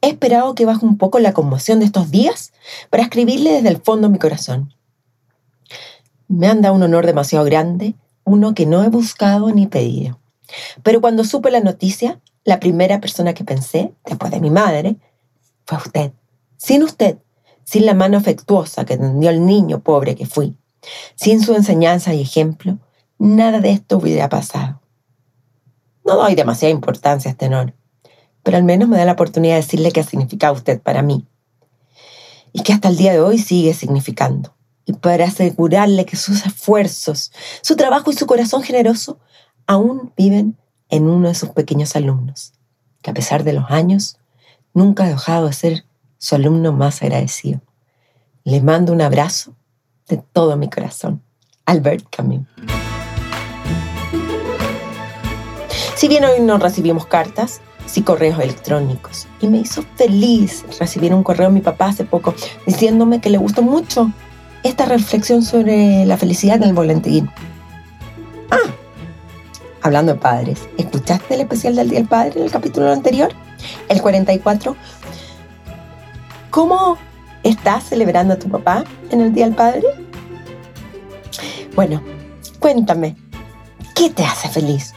he 0.00 0.08
esperado 0.08 0.54
que 0.54 0.64
baje 0.64 0.84
un 0.84 0.98
poco 0.98 1.18
la 1.18 1.32
conmoción 1.32 1.78
de 1.78 1.86
estos 1.86 2.10
días 2.10 2.52
para 2.90 3.02
escribirle 3.02 3.52
desde 3.52 3.68
el 3.68 3.78
fondo 3.78 4.08
de 4.08 4.12
mi 4.12 4.18
corazón. 4.18 4.74
Me 6.28 6.48
han 6.48 6.62
dado 6.62 6.74
un 6.74 6.82
honor 6.82 7.06
demasiado 7.06 7.44
grande, 7.44 7.94
uno 8.24 8.54
que 8.54 8.66
no 8.66 8.82
he 8.82 8.88
buscado 8.88 9.50
ni 9.50 9.66
pedido. 9.66 10.18
Pero 10.82 11.00
cuando 11.00 11.24
supe 11.24 11.50
la 11.50 11.60
noticia, 11.60 12.20
la 12.44 12.60
primera 12.60 13.00
persona 13.00 13.34
que 13.34 13.44
pensé, 13.44 13.92
después 14.04 14.30
de 14.30 14.40
mi 14.40 14.50
madre, 14.50 14.96
fue 15.66 15.78
usted. 15.78 16.12
Sin 16.56 16.82
usted, 16.82 17.18
sin 17.64 17.86
la 17.86 17.94
mano 17.94 18.18
afectuosa 18.18 18.84
que 18.84 18.96
tendió 18.96 19.30
al 19.30 19.44
niño 19.44 19.80
pobre 19.80 20.14
que 20.14 20.26
fui, 20.26 20.56
sin 21.14 21.42
su 21.42 21.54
enseñanza 21.54 22.14
y 22.14 22.22
ejemplo, 22.22 22.78
nada 23.18 23.60
de 23.60 23.72
esto 23.72 23.98
hubiera 23.98 24.28
pasado. 24.28 24.80
No 26.04 26.16
doy 26.16 26.34
demasiada 26.34 26.72
importancia 26.72 27.30
a 27.30 27.32
este 27.32 27.46
honor, 27.46 27.74
pero 28.42 28.56
al 28.56 28.64
menos 28.64 28.88
me 28.88 28.96
da 28.96 29.04
la 29.04 29.12
oportunidad 29.12 29.54
de 29.54 29.62
decirle 29.62 29.92
qué 29.92 30.02
significa 30.02 30.52
usted 30.52 30.80
para 30.80 31.02
mí 31.02 31.26
y 32.52 32.62
que 32.62 32.72
hasta 32.72 32.88
el 32.88 32.96
día 32.96 33.12
de 33.12 33.20
hoy 33.20 33.38
sigue 33.38 33.74
significando. 33.74 34.54
Y 34.86 34.92
para 34.92 35.24
asegurarle 35.24 36.04
que 36.04 36.16
sus 36.16 36.44
esfuerzos, 36.46 37.32
su 37.62 37.74
trabajo 37.74 38.10
y 38.10 38.14
su 38.14 38.26
corazón 38.26 38.62
generoso 38.62 39.18
aún 39.66 40.12
viven 40.16 40.56
en 40.90 41.08
uno 41.08 41.28
de 41.28 41.34
sus 41.34 41.50
pequeños 41.50 41.96
alumnos, 41.96 42.52
que 43.02 43.10
a 43.10 43.14
pesar 43.14 43.44
de 43.44 43.54
los 43.54 43.70
años, 43.70 44.18
nunca 44.74 45.04
ha 45.04 45.08
dejado 45.08 45.46
de 45.46 45.52
ser 45.52 45.84
su 46.18 46.34
alumno 46.34 46.72
más 46.72 47.02
agradecido. 47.02 47.60
Le 48.44 48.60
mando 48.60 48.92
un 48.92 49.00
abrazo 49.00 49.56
de 50.08 50.18
todo 50.32 50.56
mi 50.56 50.68
corazón. 50.68 51.22
Albert 51.66 52.06
Camus. 52.10 52.46
Si 55.96 56.08
bien 56.08 56.24
hoy 56.24 56.40
no 56.40 56.58
recibimos 56.58 57.06
cartas, 57.06 57.60
sí 57.86 58.02
correos 58.02 58.38
electrónicos. 58.38 59.26
Y 59.40 59.48
me 59.48 59.58
hizo 59.58 59.82
feliz 59.96 60.64
recibir 60.78 61.14
un 61.14 61.22
correo 61.22 61.48
de 61.48 61.54
mi 61.54 61.60
papá 61.60 61.86
hace 61.86 62.04
poco 62.04 62.34
diciéndome 62.66 63.20
que 63.20 63.30
le 63.30 63.38
gustó 63.38 63.62
mucho 63.62 64.10
esta 64.62 64.86
reflexión 64.86 65.42
sobre 65.42 66.04
la 66.04 66.16
felicidad 66.16 66.58
del 66.58 66.72
volantín. 66.72 67.30
Ah, 68.50 68.70
hablando 69.82 70.14
de 70.14 70.18
padres, 70.18 70.68
¿escuchaste 70.78 71.34
el 71.34 71.42
especial 71.42 71.76
del 71.76 71.90
Día 71.90 72.00
del 72.00 72.08
Padre 72.08 72.40
en 72.40 72.46
el 72.46 72.50
capítulo 72.50 72.90
anterior? 72.90 73.30
El 73.88 74.02
44. 74.02 74.76
¿Cómo 76.50 76.98
estás 77.44 77.84
celebrando 77.84 78.34
a 78.34 78.38
tu 78.38 78.48
papá 78.48 78.84
en 79.10 79.20
el 79.20 79.32
Día 79.32 79.44
del 79.44 79.54
Padre? 79.54 79.84
Bueno, 81.74 82.02
cuéntame, 82.58 83.16
¿qué 83.94 84.10
te 84.10 84.24
hace 84.24 84.48
feliz? 84.48 84.94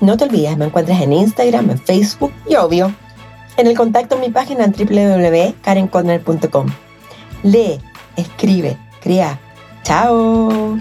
No 0.00 0.16
te 0.16 0.24
olvides, 0.24 0.56
me 0.56 0.64
encuentras 0.66 1.00
en 1.00 1.12
Instagram, 1.12 1.70
en 1.70 1.78
Facebook 1.78 2.32
y 2.48 2.56
obvio, 2.56 2.92
en 3.56 3.66
el 3.66 3.76
contacto 3.76 4.16
en 4.16 4.22
mi 4.22 4.30
página 4.30 4.64
en 4.64 4.72
www.karenconner.com. 4.72 6.66
Lee, 7.42 7.80
escribe, 8.16 8.76
crea. 9.00 9.38
¡Chao! 9.82 10.78